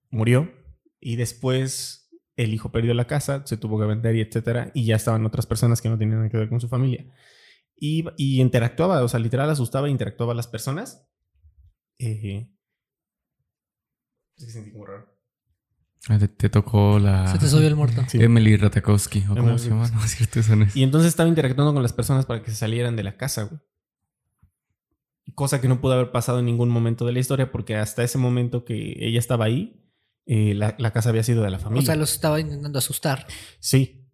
[0.10, 0.52] murió
[1.00, 4.96] y después el hijo perdió la casa, se tuvo que vender y etcétera y ya
[4.96, 7.06] estaban otras personas que no tenían nada que ver con su familia.
[7.76, 11.08] Y, y interactuaba, o sea, literal asustaba e interactuaba a las personas.
[11.98, 12.52] Eh,
[14.38, 15.21] es que sentí como raro.
[16.10, 17.28] Ah, te, te tocó la.
[17.32, 18.04] Se te subió el muerto.
[18.08, 18.18] Sí.
[18.22, 19.24] Emily Ratakowski.
[19.30, 19.88] ¿O cómo se llama?
[19.94, 20.76] No, es cierto, eso no es.
[20.76, 23.60] Y entonces estaba interactuando con las personas para que se salieran de la casa, güey.
[25.36, 28.18] Cosa que no pudo haber pasado en ningún momento de la historia porque hasta ese
[28.18, 29.80] momento que ella estaba ahí,
[30.26, 31.86] eh, la, la casa había sido de la O familia.
[31.86, 33.28] sea, los estaba intentando asustar.
[33.60, 34.10] Sí,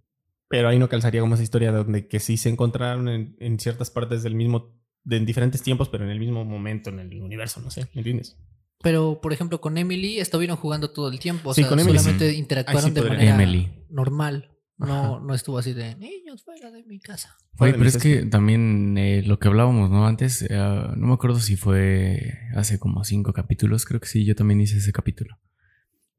[0.49, 3.89] pero ahí no calzaría como esa historia donde que sí se encontraron en, en ciertas
[3.89, 4.75] partes del mismo,
[5.05, 8.01] de, en diferentes tiempos, pero en el mismo momento en el universo, no sé, ¿me
[8.01, 8.37] entiendes?
[8.81, 11.49] Pero, por ejemplo, con Emily estuvieron jugando todo el tiempo.
[11.49, 12.37] O Sí, sea, con Emily solamente sí.
[12.37, 13.71] interactuaron sí de manera Emily.
[13.89, 14.51] normal.
[14.79, 17.35] No, no estuvo así de niños fuera de mi casa.
[17.57, 20.05] Oye, pero es que también eh, lo que hablábamos, ¿no?
[20.05, 24.35] Antes, eh, no me acuerdo si fue hace como cinco capítulos, creo que sí, yo
[24.35, 25.39] también hice ese capítulo.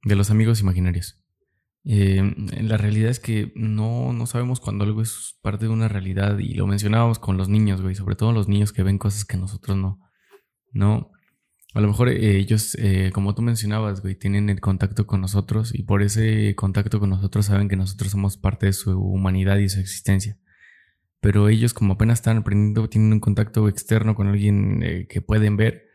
[0.02, 1.22] De los amigos imaginarios.
[1.84, 6.36] Eh, la realidad es que no, no sabemos cuando algo es parte de una realidad
[6.40, 9.36] y lo mencionábamos con los niños, güey, sobre todo los niños que ven cosas que
[9.36, 10.00] nosotros no.
[10.72, 11.12] No.
[11.74, 15.74] A lo mejor eh, ellos, eh, como tú mencionabas, güey, tienen el contacto con nosotros
[15.74, 19.68] y por ese contacto con nosotros saben que nosotros somos parte de su humanidad y
[19.68, 20.38] su existencia.
[21.20, 25.56] Pero ellos, como apenas están aprendiendo, tienen un contacto externo con alguien eh, que pueden
[25.56, 25.88] ver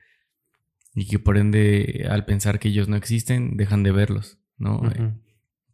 [0.93, 4.82] y que por ende, al pensar que ellos no existen, dejan de verlos, ¿no?
[4.91, 5.11] Eh,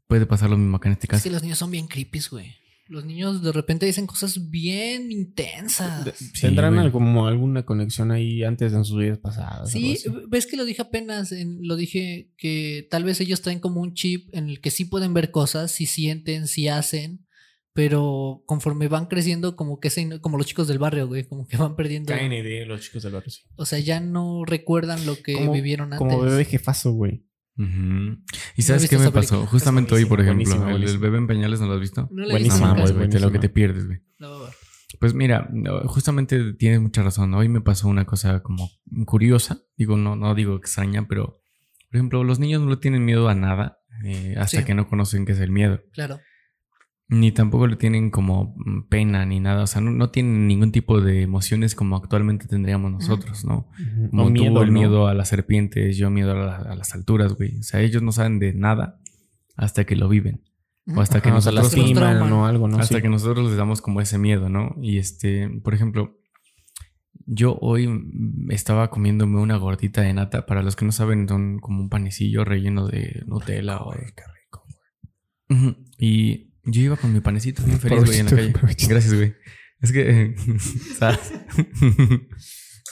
[0.08, 1.24] puede pasar lo mismo acá en este Es caso.
[1.24, 2.56] que los niños son bien creepy, güey.
[2.90, 6.12] Los niños de repente dicen cosas bien intensas.
[6.18, 9.70] Sí, ¿Tendrán al- como alguna conexión ahí antes en sus vidas pasadas?
[9.70, 9.96] Sí,
[10.28, 13.94] ves que lo dije apenas, en- lo dije que tal vez ellos traen como un
[13.94, 17.28] chip en el que sí pueden ver cosas, sí sienten, sí hacen,
[17.74, 21.58] pero conforme van creciendo como que se, como los chicos del barrio, güey, como que
[21.58, 23.42] van perdiendo, Caen idea los chicos del barrio, sí.
[23.56, 26.00] o sea, ya no recuerdan lo que Como- vivieron antes.
[26.00, 27.24] Como bebé jefazo, güey.
[28.55, 29.30] ¿Y sabes qué me pasó?
[29.30, 29.51] película.
[29.51, 32.07] Justamente hoy, por ejemplo, el, bebé en pañales, ¿no lo has visto?
[32.12, 33.99] No Buenísima, visto No mames, güey, lo que te pierdes, güey.
[34.99, 35.49] Pues mira,
[35.86, 37.34] justamente tienes mucha razón.
[37.34, 38.70] Hoy me pasó una cosa como
[39.05, 39.62] curiosa.
[39.78, 41.41] Digo, no, no digo extraña, pero
[41.89, 44.64] por ejemplo, los niños no le tienen miedo a nada eh, hasta Sí.
[44.64, 45.82] que no conocen qué es el miedo.
[45.91, 46.20] Claro.
[47.12, 49.64] Ni tampoco le tienen como mm, pena ni nada.
[49.64, 53.68] O sea, no, no tienen ningún tipo de emociones como actualmente tendríamos nosotros, ¿no?
[54.12, 54.74] Como O tú, miedo, el ¿no?
[54.80, 57.57] miedo a las serpientes, yo miedo a, la- a las alturas, güey.
[57.57, 58.99] O sea, ellos no saben de nada
[59.57, 60.43] hasta que lo viven.
[60.95, 62.78] O hasta que Ajá, o sea, nosotros los lastiman o algo, ¿no?
[62.80, 63.01] hasta Sí.
[63.01, 64.76] que nosotros les damos como ese miedo, ¿no?
[64.82, 66.16] Y este, por ejemplo,
[67.26, 67.89] yo hoy
[68.49, 70.45] estaba comiéndome una gordita de nata.
[70.47, 74.14] Para los que no saben, son como un panecillo relleno de Nutella o de...
[75.49, 75.76] Ujú.
[75.99, 78.88] Y yo iba con mi panecito bien feliz, güey, en la calle.
[78.88, 79.36] Gracias, güey.
[79.82, 80.36] Es que...
[80.97, 81.34] ¿sabes?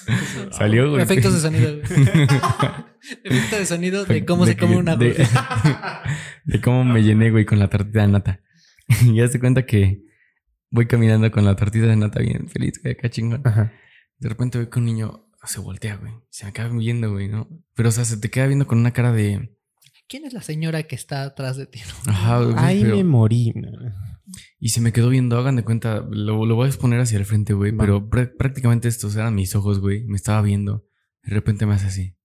[0.51, 1.03] Salió, güey.
[1.03, 1.72] Efectos de sonido.
[1.72, 1.84] güey.
[3.24, 5.28] Efecto de sonido de cómo se come una de,
[6.45, 8.41] de cómo me llené, güey, con la tortita de nata.
[9.03, 10.03] Y ya se cuenta que
[10.70, 13.41] voy caminando con la tortita de nata bien feliz, güey, acá chingón.
[13.45, 13.74] Ajá.
[14.20, 16.13] De repente veo que un niño se voltea, güey.
[16.30, 17.49] Se me acaba viendo, güey, ¿no?
[17.74, 19.57] Pero, o sea, se te queda viendo con una cara de...
[20.08, 21.80] ¿Quién es la señora que está atrás de ti?
[22.08, 23.53] Ajá, güey, Ay, pero- me morí.
[24.60, 27.26] Y se me quedó viendo, hagan de cuenta, lo, lo voy a exponer hacia el
[27.26, 27.72] frente, güey.
[27.72, 27.80] Va.
[27.86, 30.03] Pero prá- prácticamente estos eran mis ojos, güey.
[30.05, 30.86] Me estaba viendo.
[31.24, 32.16] De repente me hace así.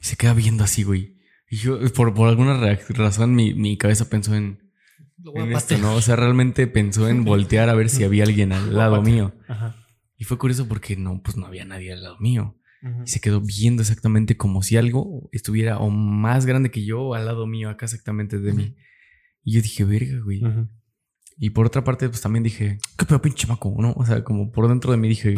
[0.00, 1.16] Y se queda viendo así, güey.
[1.50, 2.60] Y yo, por, por alguna
[2.90, 4.70] razón, mi, mi cabeza pensó en,
[5.16, 5.80] Lo voy a en esto, patear.
[5.80, 5.94] ¿no?
[5.94, 9.34] O sea, realmente pensó en voltear a ver si había alguien al lado mío.
[9.48, 9.76] Ajá.
[10.16, 12.57] Y fue curioso porque no, pues no había nadie al lado mío.
[13.04, 17.14] Y se quedó viendo exactamente como si algo estuviera o más grande que yo o
[17.14, 18.76] al lado mío, acá exactamente de mí.
[19.42, 20.42] Y yo dije, verga, güey.
[21.38, 23.92] Y por otra parte, pues también dije, qué pedo, pinche maco, ¿no?
[23.92, 25.34] O sea, como por dentro de mí dije,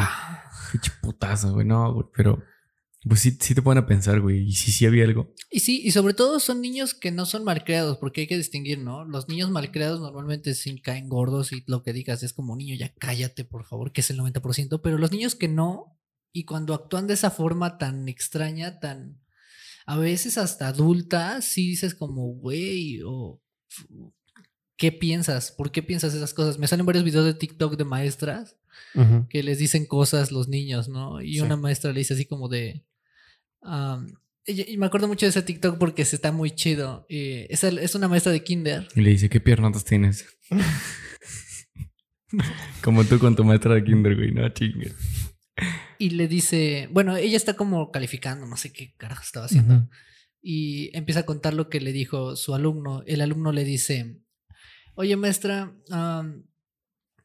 [0.72, 2.06] pinche putazo, güey, no, güey.
[2.14, 2.42] Pero,
[3.04, 4.48] pues sí, sí te ponen a pensar, güey.
[4.48, 5.34] Y sí, sí había algo.
[5.50, 8.78] Y sí, y sobre todo son niños que no son malcriados, porque hay que distinguir,
[8.78, 9.04] ¿no?
[9.04, 12.94] Los niños malcriados normalmente sí caen gordos y lo que digas es como niño, ya
[12.94, 15.99] cállate, por favor, que es el 90%, pero los niños que no,
[16.32, 19.20] y cuando actúan de esa forma tan extraña, tan
[19.86, 23.40] a veces hasta adulta, sí dices como, güey, o
[24.76, 25.52] ¿qué piensas?
[25.52, 26.58] ¿Por qué piensas esas cosas?
[26.58, 28.56] Me salen varios videos de TikTok de maestras
[29.28, 31.20] que les dicen cosas los niños, ¿no?
[31.20, 31.40] Y Sí.
[31.40, 32.84] una maestra le dice así como de...
[33.62, 34.06] am,
[34.46, 37.04] y, y me acuerdo mucho de ese TikTok porque se está muy chido.
[37.08, 38.88] Eh, es, el- es una maestra de kinder.
[38.96, 40.24] Y le dice, ¿qué piernotas tienes?
[42.82, 44.92] como tú con tu maestra de kinder, güey, no chingue.
[46.00, 49.86] Y le dice, bueno, ella está como calificando, no sé qué carajo estaba haciendo.
[50.40, 53.02] Y empieza a contar lo que le dijo su alumno.
[53.06, 54.18] El alumno le dice,
[54.94, 55.74] oye maestra,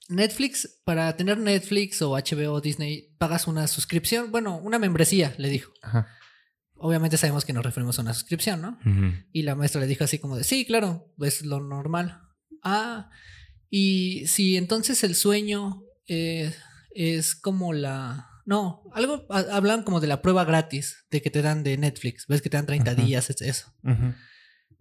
[0.09, 5.71] Netflix, para tener Netflix o HBO Disney, pagas una suscripción, bueno, una membresía, le dijo.
[5.82, 6.09] Ajá.
[6.78, 8.78] Obviamente sabemos que nos referimos a una suscripción, ¿no?
[9.32, 12.21] Y la maestra le dijo así como de, sí, claro, es lo normal.
[12.61, 13.09] Ah,
[13.69, 16.53] y si entonces el sueño eh,
[16.93, 18.34] es como la...
[18.45, 22.27] No, algo, ha- hablan como de la prueba gratis de que te dan de Netflix.
[22.27, 23.01] Ves que te dan 30 Ajá.
[23.03, 23.73] días, es eso.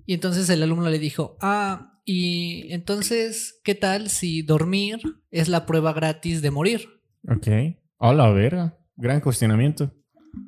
[0.06, 5.00] Y entonces el alumno le dijo, ah, y entonces, ¿qué tal si dormir
[5.30, 6.88] es la prueba gratis de morir?
[7.26, 7.46] Ok.
[7.96, 8.76] Hola, verga.
[8.96, 9.94] Gran cuestionamiento.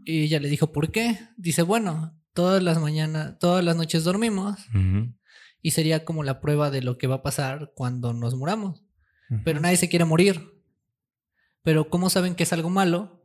[0.04, 1.18] Y ella le dijo, ¿por qué?
[1.38, 4.58] Dice, bueno, todas las mañanas, todas las noches dormimos
[5.62, 8.84] y sería como la prueba de lo que va a pasar cuando nos muramos.
[9.44, 10.42] Pero nadie se quiere morir.
[11.66, 13.24] Pero ¿cómo saben que es algo malo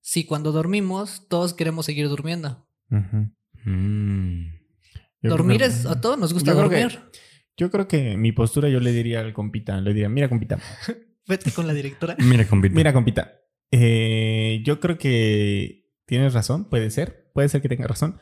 [0.00, 2.68] si cuando dormimos todos queremos seguir durmiendo?
[3.64, 4.44] Mm.
[5.20, 5.86] Creo Dormir es.
[5.86, 7.00] A todos nos gusta Yo creo que- dormir.
[7.56, 10.58] Yo creo que mi postura yo le diría al compita, le diría, mira compita,
[11.26, 12.14] Vete con la directora.
[12.20, 12.74] Mira, compita.
[12.76, 13.32] mira compita,
[13.72, 18.18] eh, yo creo que tienes razón, puede ser, puede ser que tenga razón,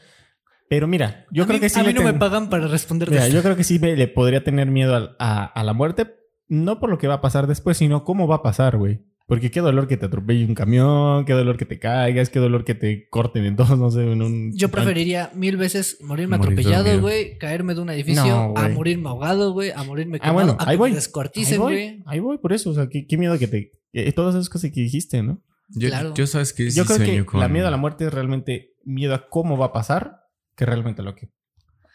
[0.70, 3.10] pero mira, yo a creo mí, que sí a mí no me pagan para responder
[3.10, 6.16] Mira, yo creo que sí me- le podría tener miedo a, a la muerte,
[6.48, 9.04] no por lo que va a pasar después, sino cómo va a pasar, güey.
[9.29, 12.64] Porque qué dolor que te atropelle un camión, qué dolor que te caigas, qué dolor
[12.64, 14.57] que te corten en dos, no sé, en un...
[14.57, 19.11] Yo preferiría mil veces morirme Morir atropellado, güey, caerme de un edificio, No, a morirme
[19.11, 20.89] ahogado, güey, a morirme Ah, quemado, bueno, a ahí que voy.
[20.91, 22.03] me Ahí descuarticen, voy, güey.
[22.07, 23.72] ahí voy, por eso, o sea, qué, qué miedo que te...
[23.93, 25.43] eh, todas esas cosas que dijiste, ¿no?
[25.68, 26.14] Yo, Claro.
[26.14, 28.14] yo sabes que Yo sí creo sueño que con la miedo a la muerte es
[28.14, 30.22] realmente miedo a cómo va a pasar
[30.57, 31.29] que realmente a lo que...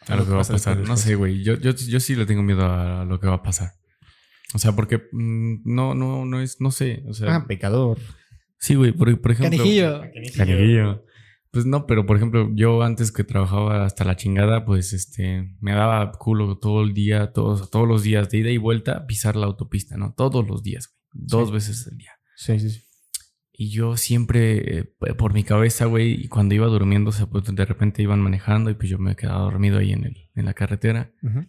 [0.07, 0.77] a lo que va a pasa pasar.
[0.77, 0.89] después.
[0.89, 1.43] No sé, güey.
[1.43, 3.71] Yo, yo, yo sí le tengo miedo a lo que va a pasar.
[4.53, 7.03] O sea, porque mm, no, no, no es, no sé.
[7.07, 7.97] O sea, Ah, pecador.
[8.59, 8.91] sí, güey.
[8.91, 9.57] Por, por ejemplo.
[9.57, 10.01] Canijillo.
[10.35, 11.05] Canijillo.
[11.51, 15.73] Pues no, pero por ejemplo, yo antes que trabajaba hasta la chingada, pues este, me
[15.73, 19.45] daba culo todo el día, todos, todos los días, de ida y vuelta, pisar la
[19.45, 20.13] autopista, ¿no?
[20.17, 21.25] Todos los días, güey.
[21.27, 21.53] Dos Sí.
[21.53, 22.11] veces al día.
[22.35, 22.81] Sí, sí, sí.
[23.55, 24.83] Y yo siempre, eh,
[25.15, 28.71] por mi cabeza, güey, y cuando iba durmiendo, o sea, pues de repente iban manejando
[28.71, 31.11] y pues yo me quedaba dormido ahí en, el, en la carretera.
[31.21, 31.45] Ujú.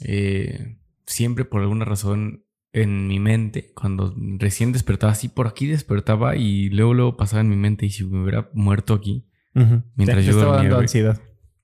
[0.00, 6.36] Eh, siempre por alguna razón en mi mente, cuando recién despertaba, así por aquí despertaba
[6.36, 9.28] y luego, luego pasaba en mi mente y si me hubiera muerto aquí.
[9.54, 9.82] Ujú.
[9.94, 10.84] Mientras Te- te yo estaba dormía, dando güey.
[10.84, 11.20] ansiedad.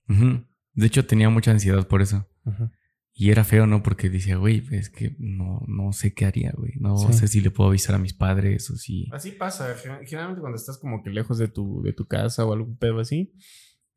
[0.08, 0.44] Ujú.
[0.74, 2.28] De hecho, tenía mucha ansiedad por eso.
[3.12, 3.82] Y era feo, ¿no?
[3.82, 6.74] Porque decía, güey, es que no, no sé qué haría, güey.
[6.78, 7.12] No Sí.
[7.12, 9.08] sé si le puedo avisar a mis padres o si...
[9.12, 9.74] Así pasa.
[9.74, 13.00] Gen- Generalmente cuando estás como que lejos de tu, de tu casa o algún pedo
[13.00, 13.32] así,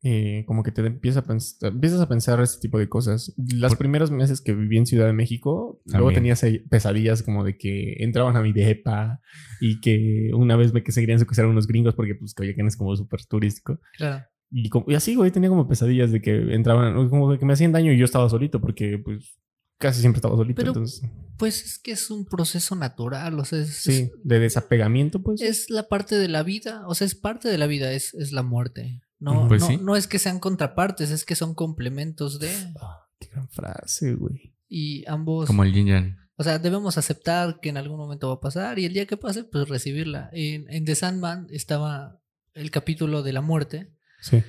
[0.06, 3.32] eh, como que te empieza a empiezas a pensar ese tipo de cosas.
[3.38, 6.14] Los Por- primeros meses que viví en Ciudad de México, luego También.
[6.14, 9.20] tenía se- pesadillas como de que entraban a mi depa
[9.60, 12.76] y que una vez me que se querían secuestrar unos gringos porque pues Coyoacán es
[12.76, 13.80] como súper turístico.
[13.96, 14.24] Claro.
[14.50, 17.72] Y, como- y así, güey, tenía como pesadillas de que entraban, como que me hacían
[17.72, 19.38] daño y yo estaba solito porque pues
[19.78, 20.56] casi siempre estaba solito.
[20.58, 21.02] Pero- entonces,
[21.38, 25.40] Pues es que es un proceso natural, o sea, es, sí, de desapegamiento pues.
[25.40, 28.30] es la parte de la vida, o sea, es parte de la vida, es, es
[28.32, 29.00] la muerte.
[29.32, 29.76] No, Pues no, sí.
[29.78, 32.50] no es que sean contrapartes, es que son complementos de.
[32.80, 34.54] Ah, qué gran frase, güey.
[34.68, 35.46] Y ambos.
[35.46, 36.16] Como el yin yang.
[36.36, 39.16] O sea, debemos aceptar que en algún momento va a pasar y el día que
[39.16, 40.30] pase, pues recibirla.
[40.32, 42.20] En, en The Sandman estaba
[42.54, 43.92] el capítulo de la muerte.
[44.20, 44.42] Sí.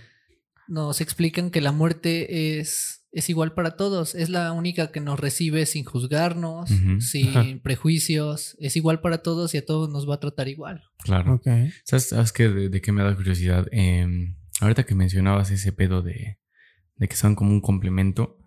[0.67, 4.15] Nos explican que la muerte es, es igual para todos.
[4.15, 6.71] Es la única que nos recibe sin juzgarnos,
[7.01, 7.43] sin Ajá.
[7.61, 8.55] prejuicios.
[8.59, 10.81] Es igual para todos y a todos nos va a tratar igual.
[11.03, 11.35] Claro.
[11.35, 11.47] Ok.
[11.83, 12.49] ¿Sabes, sabes qué?
[12.49, 13.67] De, de qué me da curiosidad?
[13.71, 14.07] Eh,
[14.61, 16.39] ahorita que mencionabas ese pedo de,
[16.95, 18.37] de que son como un complemento,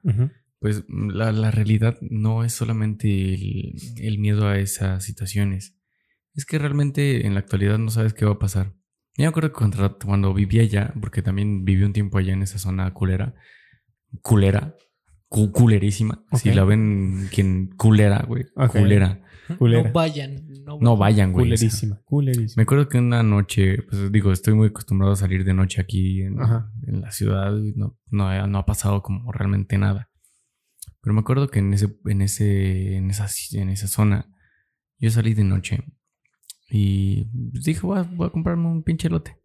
[0.61, 5.76] pues la, la realidad no es solamente el, el miedo a esas situaciones.
[6.34, 8.74] Es que realmente en la actualidad no sabes qué va a pasar.
[9.16, 12.42] Yo me acuerdo que cuando, cuando vivía allá, porque también viví un tiempo allá en
[12.42, 13.34] esa zona culera,
[14.22, 14.76] culera,
[15.28, 16.24] cu- culerísima.
[16.38, 18.44] Si la ven, quien culera, güey,
[18.82, 19.20] culera.
[19.59, 19.82] Culera.
[19.88, 20.47] No vayan.
[20.69, 21.47] No, No vayan, güey.
[21.47, 22.01] Culerísima.
[22.05, 22.55] Culerísima.
[22.61, 26.21] Me acuerdo que una noche, pues digo, estoy muy acostumbrado a salir de noche aquí
[26.23, 26.39] en,
[26.87, 30.11] en la ciudad y no, no, ha- no ha pasado como realmente nada.
[31.01, 34.27] Pero me acuerdo que en ese, en ese, en esa, en esa zona,
[34.99, 35.85] yo salí de noche
[36.71, 39.37] y pues, dije, voy a, voy a comprarme un pinche lote.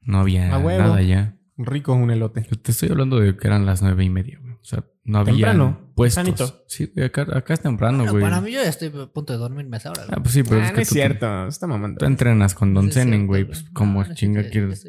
[0.00, 0.48] No había
[0.78, 1.38] nada ya.
[1.56, 2.42] Rico un elote.
[2.42, 4.51] Te estoy hablando de que eran las nueve y media, güey.
[4.62, 6.62] O sea, no había Temprano, puestos.
[6.68, 8.22] Sí, güey, acá, acá es temprano, Bueno, güey.
[8.22, 10.04] para mí yo ya estoy a punto de dormirme a esa hora.
[10.08, 11.46] Ah, pues sí, pero Ah, es no que es tú, cierto.
[11.48, 11.98] Está mamando.
[11.98, 13.44] tú entrenas con Don Zenen, cierto, güey.
[13.44, 14.86] Pues como No, chinga sí, quieres.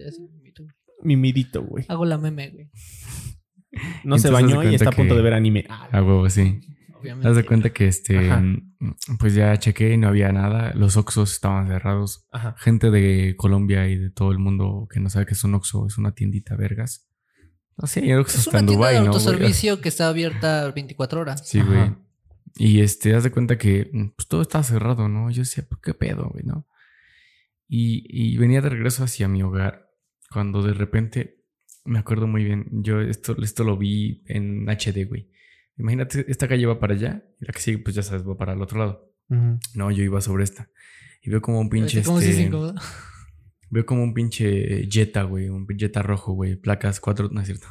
[1.01, 1.85] Mimidito, güey.
[1.89, 2.69] Hago la meme, güey.
[4.03, 5.65] No se bañó y está a punto de ver anime.
[5.67, 6.61] Ah, A huevo, sí.
[6.93, 7.27] Obviamente.
[7.27, 8.43] Haz de cuenta que este, Ajá.
[9.17, 10.73] pues ya chequé y no había nada.
[10.75, 12.27] Los Oxxos estaban cerrados.
[12.31, 12.53] Ajá.
[12.59, 15.87] Gente de Colombia y de todo el mundo que no sabe que es un Oxxo,
[15.87, 17.09] es una tiendita vergas.
[17.77, 20.71] No sé, el Oxxo Es está una en tienda Dubái, de autoservicio que está abierta
[20.71, 21.47] 24 horas.
[21.47, 21.95] Sí, güey.
[22.55, 25.31] Y este, haz de cuenta que pues, todo estaba cerrado, ¿no?
[25.31, 26.67] Yo decía, ¿por qué pedo, güey, no?
[27.67, 29.89] Y, y venía de regreso hacia mi hogar
[30.31, 31.43] cuando de repente,
[31.85, 35.31] me acuerdo muy bien, yo esto, esto lo vi en HD, güey.
[35.77, 38.53] Imagínate, esta calle va para allá y la que sigue, pues ya sabes, va para
[38.53, 39.11] el otro lado.
[39.29, 39.59] Ujú.
[39.73, 40.69] No, yo iba sobre esta.
[41.21, 42.75] Y veo como un pinche, ¿Cómo se este, dice incómodo?
[43.73, 47.67] Veo como un pinche Jetta, güey, un Jetta rojo, güey, placas cuatro, no es cierto.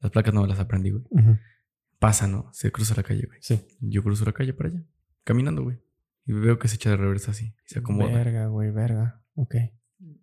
[0.00, 1.04] Las placas no me las aprendí, güey.
[1.98, 2.50] Pasa, ¿no?
[2.52, 3.38] Se cruza la calle, güey.
[3.42, 3.60] Sí.
[3.80, 4.82] Yo cruzo la calle para allá,
[5.24, 5.78] caminando, güey.
[6.26, 8.12] Y veo que se echa de reversa así, y se acomoda.
[8.12, 9.22] Verga, güey, verga.
[9.34, 9.54] Ok.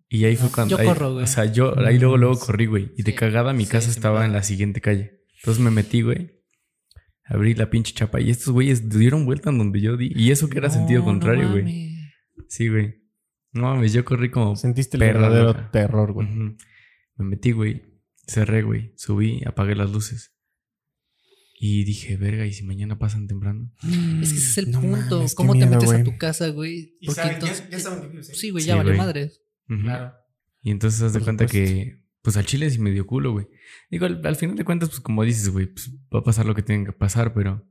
[0.10, 0.76] Y ahí fue cuando.
[0.76, 1.24] yo ahí- corro, güey.
[1.24, 2.92] O sea, yo ahí luego, luego corrí, güey.
[2.98, 5.22] Y de Sí, cagada mi sí, casa sí, estaba en la siguiente calle.
[5.40, 6.40] Entonces me metí, güey.
[7.26, 8.20] Abrí la pinche chapa.
[8.20, 10.12] Y estos güeyes dieron vuelta en donde yo di.
[10.16, 11.96] Y eso que era sentido contrario, no güey.
[12.50, 13.01] sí, güey.
[13.54, 14.56] No mames, yo corrí como.
[14.56, 15.72] Sentiste el Perra verdadero loca.
[15.72, 16.28] terror, güey.
[16.28, 17.84] Me metí, güey.
[18.28, 18.94] cerré, güey.
[18.96, 20.34] Subí, apagué las luces.
[21.60, 23.72] Y dije, verga, ¿y si mañana pasan temprano?
[24.22, 25.18] Es que ese es el No punto.
[25.18, 26.02] mames, ¿Cómo te metes güey.
[26.02, 26.96] a tu casa, güey?
[27.00, 28.36] Y Porque saben- ya- entonces- ya saben que vives ahí.
[28.36, 28.98] Sí, güey, Sí, ya vale güey.
[28.98, 29.42] madres.
[29.68, 30.14] Claro.
[30.64, 31.68] Y entonces haz de cuenta supuesto.
[31.70, 33.48] que, pues al chile sí me dio culo, güey.
[33.90, 36.56] Digo, al, al final de cuentas, pues como dices, güey, pues va a pasar lo
[36.56, 37.68] que tenga que pasar, pero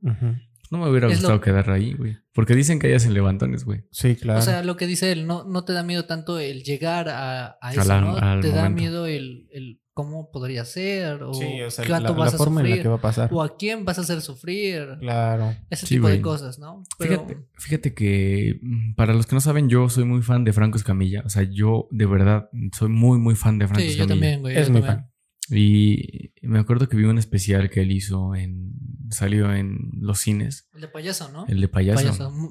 [0.71, 2.17] no me hubiera Es gustado lo- quedar ahí, güey.
[2.33, 3.83] Porque dicen que hay hacen levantones, güey.
[3.91, 4.39] Sí, claro.
[4.39, 7.57] O sea, lo que dice él, no, no te da miedo tanto el llegar a,
[7.61, 8.39] a eso, la- ¿no?
[8.41, 12.33] te da miedo el, el cómo podría ser o, sí, o sea, la, la vas
[12.33, 13.29] a forma en la sufrir que va a pasar.
[13.33, 14.87] o a quién vas a hacer sufrir.
[15.01, 15.53] Claro.
[15.69, 16.81] Ese Sí, tipo de cosas, ¿no?
[16.97, 20.53] Pero Fíjate, fíjate que mm, para los que no saben, yo soy muy fan de
[20.53, 21.21] Franco Escamilla.
[21.25, 24.13] O sea, yo de verdad soy muy, muy fan de Franco sí, yo Escamilla.
[24.13, 24.57] también, güey.
[24.57, 24.99] Es yo muy también.
[25.03, 25.11] fan.
[25.53, 28.71] Y me acuerdo que vi un especial que él hizo en.
[29.11, 30.67] Salió en los cines.
[30.73, 31.45] El de payaso, ¿no?
[31.47, 32.01] El de payaso.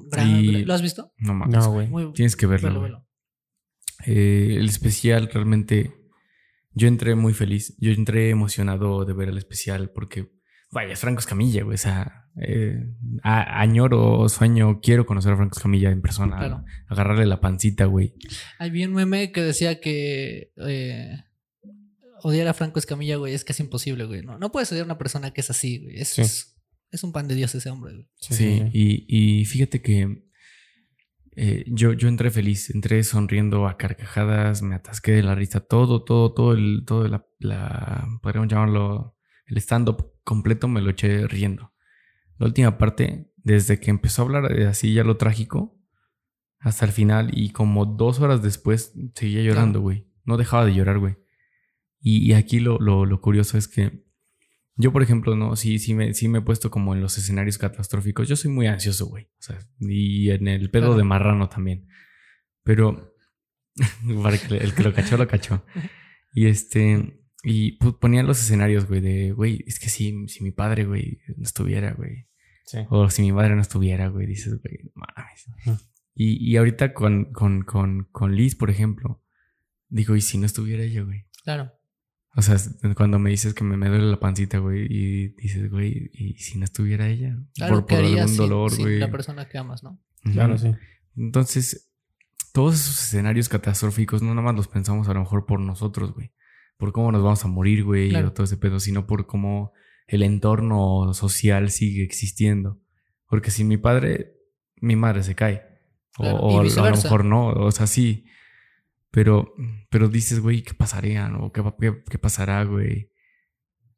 [0.09, 1.11] Payaso, Y- ¿Lo has visto?
[1.17, 1.55] No mames.
[1.57, 1.87] No, güey.
[1.87, 2.69] Muy Tienes que verlo.
[2.69, 2.91] velo, güey.
[2.91, 3.07] velo.
[4.05, 5.93] Eh, el especial realmente.
[6.73, 7.75] Yo entré muy feliz.
[7.79, 10.31] Yo entré emocionado de ver el especial porque.
[10.71, 11.75] Vaya, es Franco Escamilla, güey.
[11.75, 12.77] O sea, eh,
[13.23, 16.37] a- añoro, sueño, quiero conocer a Franco Escamilla en persona.
[16.37, 16.63] Claro.
[16.87, 18.13] Agarrarle la pancita, güey.
[18.57, 21.09] Hay un meme que decía que eh,
[22.23, 24.21] odiar a Franco Escamilla, güey, es casi imposible, güey.
[24.23, 25.99] No, no puedes odiar a una persona que es así, güey.
[25.99, 26.21] Es, Sí.
[26.21, 26.57] es,
[26.91, 28.07] es un pan de Dios ese hombre, güey.
[28.19, 29.05] Sí, Y,
[29.41, 30.25] y fíjate que
[31.35, 36.03] eh, yo, yo entré feliz, entré sonriendo a carcajadas, me atasqué de la risa, todo,
[36.03, 39.15] todo, todo el, todo la, la podríamos llamarlo,
[39.45, 41.73] el stand-up completo me lo eché riendo.
[42.37, 45.79] La última parte, desde que empezó a hablar de así ya lo trágico,
[46.59, 50.07] hasta el final, y como dos horas después seguía llorando, güey.
[50.25, 51.15] No dejaba de llorar, güey.
[52.01, 54.03] Y, y aquí lo, lo, lo curioso es que
[54.75, 57.57] yo, por ejemplo, no, sí, sí me, sí me he puesto como en los escenarios
[57.57, 58.27] catastróficos.
[58.27, 59.25] Yo soy muy ansioso, güey.
[59.25, 60.97] O sea, y en el pedo Claro.
[60.97, 61.87] de marrano también.
[62.63, 63.13] Pero
[64.23, 65.63] para que el que lo cachó, lo cachó.
[66.33, 70.51] Y este, y pu- ponían los escenarios, güey, de, güey, es que si, si mi
[70.51, 72.27] padre, güey, no estuviera, güey.
[72.65, 72.79] Sí.
[72.89, 75.79] O si mi madre no estuviera, güey, dices, güey, mames.
[76.15, 79.23] Y, y ahorita con, con, con, con Liz, por ejemplo,
[79.89, 81.25] digo, ¿y si no estuviera ella, güey?
[81.43, 81.71] Claro.
[82.35, 82.55] O sea,
[82.95, 86.57] cuando me dices que me, me duele la pancita, güey, y dices, güey, ¿y si
[86.57, 87.37] no estuviera ella?
[87.55, 88.99] Claro, por ¿qué por algún sin- dolor, sin güey.
[88.99, 89.99] la persona que amas, ¿no?
[90.23, 90.71] Claro, sí.
[91.17, 91.91] Entonces,
[92.53, 96.31] todos esos escenarios catastróficos no nada más los pensamos a lo mejor por nosotros, güey.
[96.77, 98.29] Por cómo nos vamos a morir, güey, Claro.
[98.29, 99.73] o todo ese pedo, sino por cómo
[100.07, 102.79] el entorno social sigue existiendo.
[103.27, 104.33] Porque sin mi padre,
[104.77, 105.63] mi madre se cae.
[106.17, 108.25] O- Claro, o, a lo mejor no, o sea, sí.
[109.11, 109.53] Pero,
[109.89, 111.27] pero dices, güey, ¿qué pasaría?
[111.27, 111.51] ¿no?
[111.51, 113.11] ¿Qué, qué, qué pasará, güey?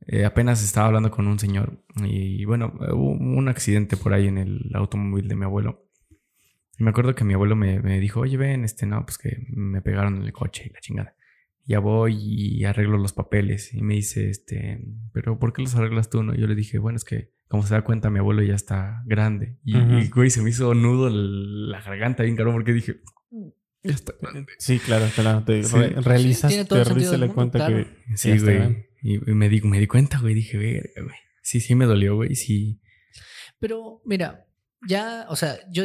[0.07, 4.38] Eh, apenas estaba hablando con un señor y, bueno, hubo un accidente por ahí en
[4.38, 5.88] el automóvil de mi abuelo.
[6.78, 9.45] Y me acuerdo que mi abuelo me, me dijo, oye, ven, este, no, pues que
[9.49, 11.16] me pegaron en el coche y la chingada.
[11.66, 13.74] Ya voy y arreglo los papeles.
[13.74, 14.84] Y me dice, este,
[15.14, 16.22] pero ¿por qué los arreglas tú?
[16.24, 16.34] No?
[16.36, 19.59] Yo le dije, bueno, es que como se da cuenta, mi abuelo ya está grande.
[19.64, 19.97] Y, Ujú.
[19.99, 22.95] y, güey, se me hizo nudo la garganta bien caro porque dije,
[23.95, 24.51] está grande.
[24.59, 25.43] Sí, claro, claro.
[25.45, 25.75] Te Sí.
[25.75, 27.86] re- realizas, todo te realizas la mundo, cuenta claro.
[27.86, 28.17] que.
[28.17, 28.88] Sí, güey.
[29.01, 30.34] Y me di, me di cuenta, güey.
[30.34, 31.15] Dije, verga, güey.
[31.41, 32.36] Sí, sí me dolió, güey.
[32.36, 32.79] Sí.
[33.59, 34.47] Pero mira,
[34.88, 35.84] ya, o sea, yo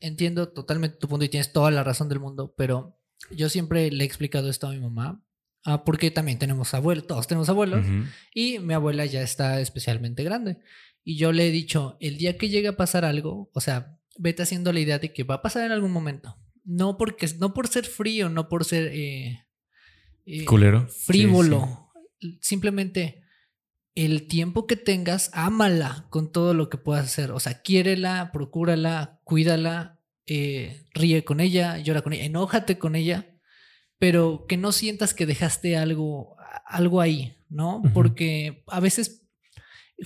[0.00, 2.98] entiendo totalmente tu punto y tienes toda la razón del mundo, pero
[3.30, 5.22] yo siempre le he explicado esto a mi mamá,
[5.64, 8.04] ah, porque también tenemos abuelos, todos tenemos abuelos, Ujú.
[8.34, 10.58] y mi abuela ya está especialmente grande.
[11.04, 14.42] Y yo le he dicho, el día que llegue a pasar algo, o sea, vete
[14.42, 16.36] haciendo la idea de que va a pasar en algún momento.
[16.64, 19.46] No porque, no por ser frío, no por ser eh,
[20.26, 20.88] eh, Culero.
[20.88, 21.90] frívolo.
[22.40, 23.22] Simplemente
[23.94, 27.32] el tiempo que tengas, ámala con todo lo que puedas hacer.
[27.32, 33.36] O sea, quiérela, procúrala, cuídala, eh, ríe con ella, llora con ella, enójate con ella,
[33.98, 37.82] pero que no sientas que dejaste algo, algo ahí, ¿no?
[37.92, 39.22] Porque a veces,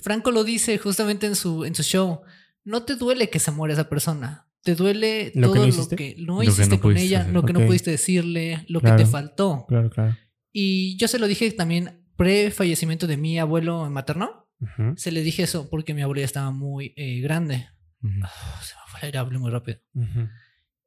[0.01, 2.21] Franco lo dice justamente en su, en su show,
[2.63, 4.44] no te duele que se muera esa persona.
[4.65, 5.95] Te duele ¿Lo que todo no lo hiciste?
[5.95, 7.33] que no Lo que hiciste no con ella, hacer.
[7.33, 7.59] lo que Ok.
[7.59, 8.97] no pudiste decirle, lo que Claro.
[8.97, 9.65] te faltó.
[9.69, 10.17] Claro, claro.
[10.51, 14.49] Y yo se lo dije también pre-fallecimiento de mi abuelo materno.
[14.59, 17.67] Ujú, Se le dije eso porque mi abuelo ya estaba muy eh, grande.
[18.01, 18.19] Ujú.
[18.23, 19.79] Oh, se me fue el aire, hablé muy rápido.
[19.93, 20.27] ujú.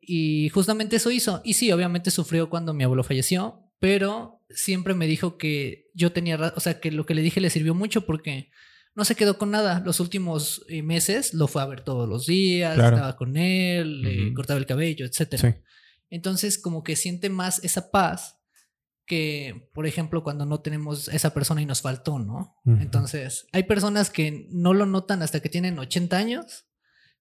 [0.00, 1.40] Y justamente eso hizo.
[1.44, 6.36] Y sí, obviamente sufrió cuando mi abuelo falleció, pero siempre me dijo que yo tenía,
[6.56, 8.50] o sea, que lo que le dije le sirvió mucho porque
[8.98, 9.80] no se quedó con nada.
[9.86, 12.96] Los últimos eh, meses lo fue a ver todos los días, Claro.
[12.96, 14.34] estaba con él, le Ujú.
[14.34, 15.52] cortaba el cabello, etcétera.
[15.52, 15.58] Sí.
[16.10, 18.38] Entonces, como que siente más esa paz
[19.06, 22.56] que, por ejemplo, cuando no tenemos esa persona y nos faltó, ¿no?
[22.66, 26.66] Entonces, hay personas que no lo notan hasta que tienen 80 años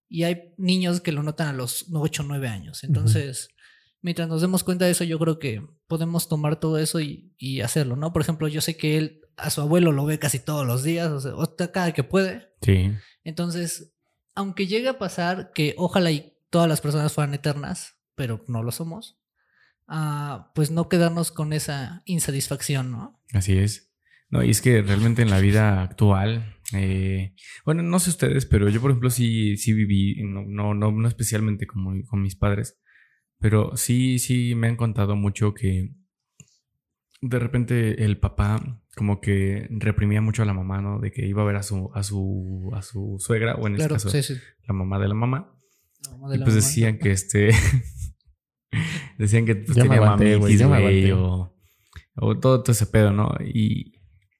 [0.09, 2.83] y hay niños que lo notan a los 8 o 9 años.
[2.83, 3.49] Entonces,
[4.01, 7.61] mientras nos demos cuenta de eso, yo creo que podemos tomar todo eso y, y
[7.61, 8.11] hacerlo, ¿no?
[8.11, 11.09] Por ejemplo, yo sé que él a su abuelo lo ve casi todos los días,
[11.09, 12.49] o sea, cada que puede.
[12.61, 12.91] Sí.
[13.23, 13.93] Entonces,
[14.35, 18.71] aunque llegue a pasar que ojalá y todas las personas fueran eternas, pero no lo
[18.71, 19.19] somos,
[19.87, 23.21] ah, pues no quedarnos con esa insatisfacción, ¿no?
[23.33, 23.93] Así es.
[24.29, 27.33] No, y es que realmente en la vida actual, eh,
[27.63, 31.07] bueno, no sé ustedes, pero yo por ejemplo sí, sí viví, no, no, no, no
[31.07, 32.77] especialmente como con mis padres,
[33.39, 35.93] pero sí, sí me han contado mucho que
[37.21, 40.99] de repente el papá como que reprimía mucho a la mamá, ¿no?
[40.99, 43.95] De que iba a ver a su, a su, a su suegra, o en Claro,
[43.95, 44.41] este caso, sí, sí.
[44.67, 45.57] la mamá de la mamá.
[46.03, 46.65] La mamá de Y la pues mamá.
[46.65, 47.51] decían que este.
[49.17, 51.53] decían que pues, Ya tenía mamitis, güey, o
[52.39, 53.31] todo, todo ese pedo, ¿no?
[53.45, 53.93] Y,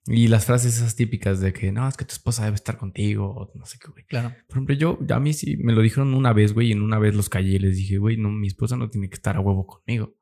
[0.08, 3.30] y las frases esas típicas de que no, es que tu esposa debe estar contigo,
[3.30, 4.03] o no sé qué, güey.
[4.05, 4.30] Claro.
[4.47, 6.97] Por ejemplo, yo, a mí sí me lo dijeron una vez, güey, y en una
[6.97, 9.41] vez los callé y les dije, güey, no, mi esposa no tiene que estar a
[9.41, 10.16] huevo conmigo.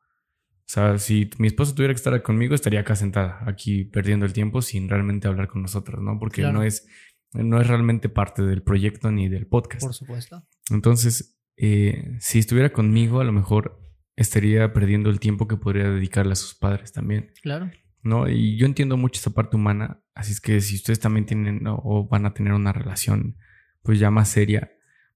[0.67, 4.33] O sea, si mi esposa tuviera que estar conmigo, estaría acá sentada, aquí perdiendo el
[4.33, 6.17] tiempo sin realmente hablar con nosotros, ¿no?
[6.19, 6.57] Porque Claro.
[6.57, 6.87] no es,
[7.33, 9.81] no es realmente parte del proyecto ni del podcast.
[9.83, 10.43] Por supuesto.
[10.71, 13.79] Entonces, eh, si estuviera conmigo, a lo mejor
[14.15, 17.69] estaría perdiendo el tiempo que podría dedicarle a sus padres también, Claro.
[18.01, 18.27] ¿no?
[18.27, 22.07] Y yo entiendo mucho esa parte humana, así es que si ustedes también tienen o
[22.07, 23.37] van a tener una relación,
[23.83, 24.71] pues ya más seria,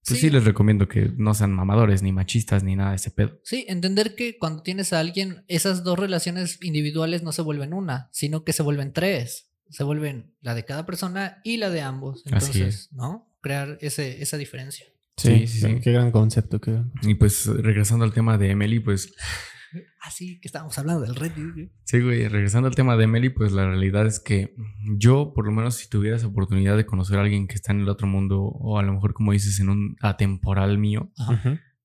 [0.10, 0.28] pues sí.
[0.28, 0.30] Sí.
[0.34, 3.40] les recomiendo que no sean mamadores, ni machistas, ni nada de ese pedo.
[3.44, 8.10] Sí, entender que cuando tienes a alguien, esas dos relaciones individuales no se vuelven una,
[8.12, 9.46] sino que se vuelven tres.
[9.70, 12.24] Se vuelven la de cada persona y la de ambos.
[12.32, 13.32] Así Entonces, ¿no?
[13.42, 14.86] Crear ese, esa diferencia.
[15.18, 15.80] Sí, sí, sí.
[15.82, 16.60] Qué gran concepto.
[16.60, 19.14] Qué gran- Y pues regresando al tema de Emily, pues
[20.02, 21.72] Así que estábamos hablando del Reddit.
[21.84, 24.56] Sí, güey, regresando al tema de Emily, pues la realidad es que
[24.98, 27.82] yo, por lo menos, si tuviera esa oportunidad de conocer a alguien que está en
[27.82, 31.12] el otro mundo, o a lo mejor, como dices, en un atemporal mío,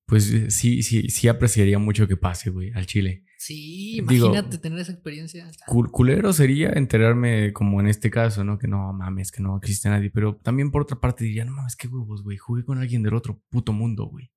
[0.05, 3.23] pues eh, sí, sí, sí apreciaría mucho que pase, güey, al Chile.
[3.37, 5.45] Sí, Digo- imagínate tener esa experiencia.
[5.67, 8.57] Cul- culero sería enterarme, como en este caso, ¿no?
[8.57, 11.75] Que no mames, que no existe nadie, pero también por otra parte diría, no mames,
[11.75, 14.31] qué huevos, güey, jugué con alguien del otro puto mundo, güey.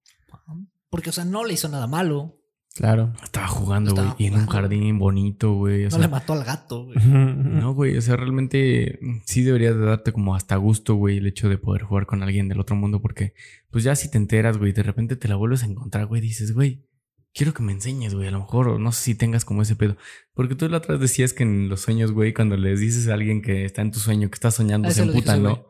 [0.91, 2.35] Porque, o sea, no le hizo nada malo.
[2.79, 3.13] Claro.
[3.25, 5.83] Estaba jugando, güey, y en un jardín bonito, güey.
[5.85, 6.97] No sea, le mató al gato, güey.
[7.05, 11.27] No, güey, o sea, realmente mm, sí debería de darte como hasta gusto, güey, el
[11.27, 13.35] hecho de poder jugar con alguien del otro mundo, porque
[13.73, 16.55] pues ya si te enteras, güey, de repente te la vuelves a encontrar, güey, dices,
[16.55, 16.87] güey,
[17.35, 19.75] quiero que me enseñes, güey, a lo mejor, o no sé si tengas como ese
[19.75, 19.97] pedo.
[20.33, 23.15] Porque tú la otra vez decías que en los sueños, güey, cuando les dices a
[23.15, 25.67] alguien que está en tu sueño, que está soñando, Ah, se emputan, ese ¿no?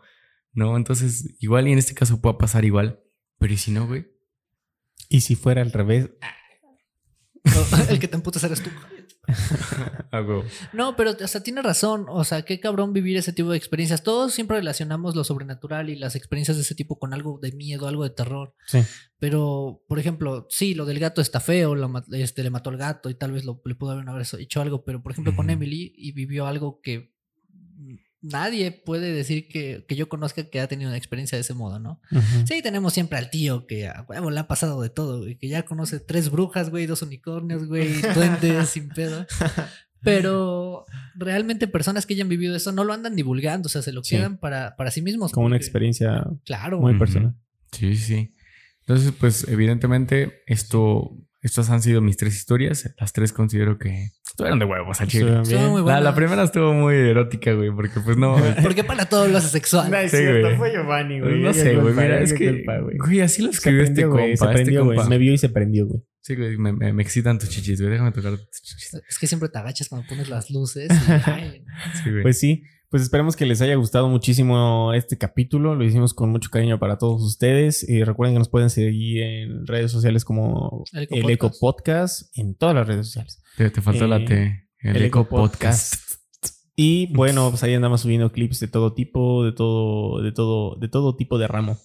[0.53, 3.01] No, entonces, igual y en este caso pueda pasar igual,
[3.39, 4.09] pero ¿y si no, güey?
[5.09, 6.11] Y si fuera al revés,
[7.89, 8.71] El que te emputas eres tú.
[10.73, 12.07] No, pero, o sea, tiene razón.
[12.09, 14.03] O sea, qué cabrón vivir ese tipo de experiencias.
[14.03, 17.87] Todos siempre relacionamos lo sobrenatural y las experiencias de ese tipo con algo de miedo,
[17.89, 18.55] algo de terror.
[18.67, 18.81] sí.
[19.21, 23.11] Pero, por ejemplo, sí, lo del gato está feo, lo este, le mató al gato
[23.11, 24.07] y tal vez lo, le pudo haber
[24.39, 24.85] hecho algo.
[24.85, 25.51] Pero, por ejemplo, con.
[25.51, 27.13] Emily y vivió algo que
[28.21, 31.79] nadie puede decir que, que yo conozca que ha tenido una experiencia de ese modo,
[31.79, 32.01] ¿no?
[32.47, 35.49] Sí, tenemos siempre al tío que a huevo le ha pasado de todo, güey, que
[35.49, 39.27] ya conoce tres brujas, güey, dos unicornios, güey, duendes sin pedo.
[40.01, 40.85] Pero
[41.17, 44.17] realmente personas que hayan vivido eso no lo andan divulgando, o sea, se lo Sí.
[44.17, 45.33] quedan para, para sí mismos.
[45.33, 46.81] Como una experiencia Claro.
[46.81, 47.35] muy personal.
[47.73, 48.35] Sí, sí, sí.
[48.81, 52.95] Entonces, pues, evidentemente, esto, estas han sido mis tres historias.
[52.99, 55.43] Las tres considero que estuvieron de huevos al chile.
[55.49, 55.67] Bien.
[55.69, 58.37] muy La, la primera estuvo muy erótica, güey, porque pues no.
[58.63, 59.91] Porque para todo lo hace sexual.
[59.91, 60.57] No es Sí, cierto, güey.
[60.57, 61.41] fue Giovanni, güey.
[61.41, 61.93] no sé, güey.
[61.95, 62.49] Mira, es que.
[62.55, 62.97] culpa, güey.
[62.99, 64.23] Güey, así lo escribió este compa.
[64.27, 64.97] Se este prendió, güey.
[64.97, 65.11] compa.
[65.11, 66.03] Me vio y se prendió, güey.
[66.21, 67.91] Sí, güey, me, me, me excitan tus chichis, güey.
[67.93, 68.95] Déjame tocar tus chichis.
[69.09, 70.89] Es que siempre te agachas cuando pones las luces.
[70.91, 71.65] y, ay,
[72.03, 72.23] Sí, güey.
[72.23, 75.75] Pues sí, pues esperemos que les haya gustado muchísimo este capítulo.
[75.75, 77.89] Lo hicimos con mucho cariño para todos ustedes.
[77.89, 81.61] Y recuerden que nos pueden seguir en redes sociales como El Eco el Eco Podcast.
[81.61, 83.43] Podcast en todas las redes sociales.
[83.59, 84.69] Te, te faltó eh, la T.
[84.79, 85.95] El, Eco Podcast.
[86.77, 90.89] Y bueno, pues ahí andamos subiendo clips de todo tipo, de todo, de todo, de
[90.89, 91.77] todo tipo de ramo.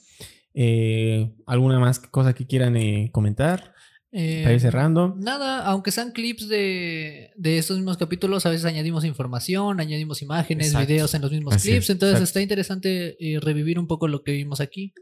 [0.54, 3.74] Eh, ¿Alguna más cosa que quieran eh, comentar?
[4.12, 5.16] eh, Para ir cerrando.
[5.18, 10.68] Nada, aunque sean clips de, de estos mismos capítulos, a veces añadimos información, añadimos imágenes,
[10.68, 10.88] Exacto.
[10.88, 11.86] videos en los mismos Así clips.
[11.86, 12.28] es, Entonces exacto.
[12.28, 14.94] está interesante eh, revivir un poco lo que vimos aquí.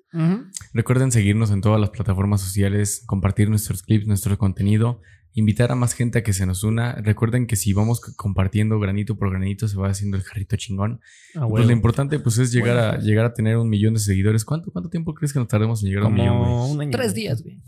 [0.74, 5.02] Recuerden seguirnos en todas las plataformas sociales, compartir nuestros clips, nuestro contenido,
[5.34, 6.94] invitar a más gente a que se nos una.
[6.96, 11.00] Recuerden que si vamos compartiendo granito por granito, se va haciendo el jarrito chingón.
[11.36, 14.44] Ah, Pues lo importante pues es llegar a llegar a tener un millón de seguidores.
[14.46, 16.72] ¿Cuánto, cuánto tiempo crees que nos tardemos en llegar a un millón, güey?
[16.72, 16.92] Un año.
[16.92, 17.62] Tres días, güey.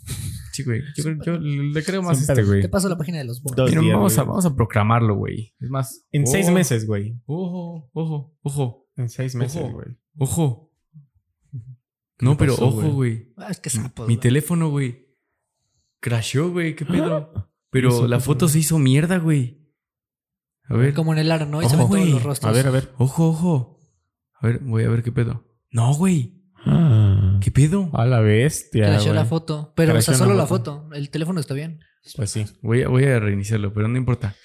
[0.52, 0.82] Sí, güey.
[0.96, 2.62] Yo, creo- yo le creo más Sin este, güey.
[2.62, 3.72] Te paso la página de los bonos.
[3.72, 5.54] Días, vamos, a, vamos a proclamarlo, güey.
[5.60, 6.06] Es más.
[6.12, 7.18] En seis meses, güey.
[7.26, 9.72] Ojo, ojo, ojo, En seis meses, Ojo.
[9.72, 9.88] güey.
[10.18, 10.70] ojo.
[12.20, 12.92] No, pero pasó, ojo, güey?
[12.94, 13.34] güey.
[13.38, 14.08] Ah, es que Mi- sapos.
[14.08, 14.22] Mi güey.
[14.22, 15.08] teléfono, güey.
[16.00, 16.76] Crashó, güey.
[16.76, 17.50] ¿Qué pedo?
[17.74, 19.60] Pero la pasó, foto se hizo mierda, güey.
[20.70, 20.94] A ver.
[20.94, 21.62] Como en el aro, ¿no?
[21.62, 22.50] Y se ven todos los rostros.
[22.50, 22.94] A ver, a ver.
[22.98, 23.80] Ojo, ojo.
[24.40, 25.44] A ver, voy a ver qué pedo.
[25.72, 26.42] No, güey.
[26.66, 27.90] Ah, ¿Qué pedo?
[27.94, 28.86] a la bestia.
[28.86, 29.74] Crashó la foto.
[29.76, 30.90] Pero, o sea, Crashó solo la la foto.
[30.94, 31.82] El teléfono está bien.
[32.16, 32.46] Pues sí.
[32.62, 34.36] Voy a, voy a reiniciarlo, pero no importa.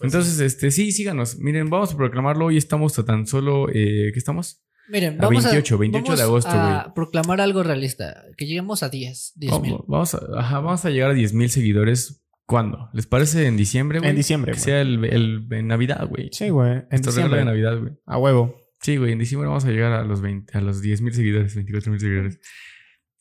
[0.00, 1.38] Entonces, este, sí, síganos.
[1.38, 2.46] Miren, vamos a proclamarlo.
[2.46, 3.68] Hoy estamos a tan solo.
[3.68, 4.62] Eh, ¿Qué estamos?
[4.88, 8.24] Miren, A vamos 28, a, 28 de vamos agosto, a proclamar algo realista.
[8.36, 9.32] Que lleguemos a 10.
[9.36, 9.72] 10 mil.
[9.72, 12.24] Vamos, vamos a, ajá, vamos a llegar a 10 mil seguidores.
[12.48, 12.88] ¿Cuándo?
[12.94, 14.08] ¿Les parece en diciembre, güey?
[14.10, 14.64] En diciembre, Que güey.
[14.64, 16.30] sea el, el- en Navidad, güey.
[16.32, 16.70] Sí, güey.
[16.70, 17.44] En Nuestro regalo de diciembre.
[17.44, 17.92] Navidad, güey.
[18.06, 18.56] A huevo.
[18.80, 19.12] Sí, güey.
[19.12, 22.00] En diciembre vamos a llegar a los 20, a los 10 mil seguidores, 24 mil
[22.00, 22.40] seguidores.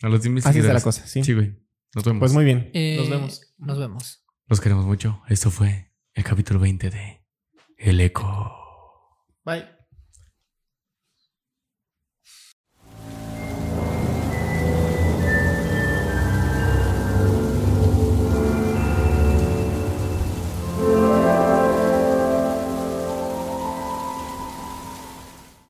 [0.02, 0.70] A los 10 mil Así seguidores.
[0.70, 1.24] está la cosa, sí.
[1.26, 1.58] Sí, güey.
[1.94, 2.20] Nos vemos.
[2.22, 2.72] Pues muy bien.
[2.74, 3.54] Eh, Nos vemos.
[3.58, 4.26] Nos vemos.
[4.48, 5.22] Los queremos mucho.
[5.28, 7.26] Esto fue el capítulo 20 de
[7.78, 8.54] El Eco.
[9.44, 9.66] Bye.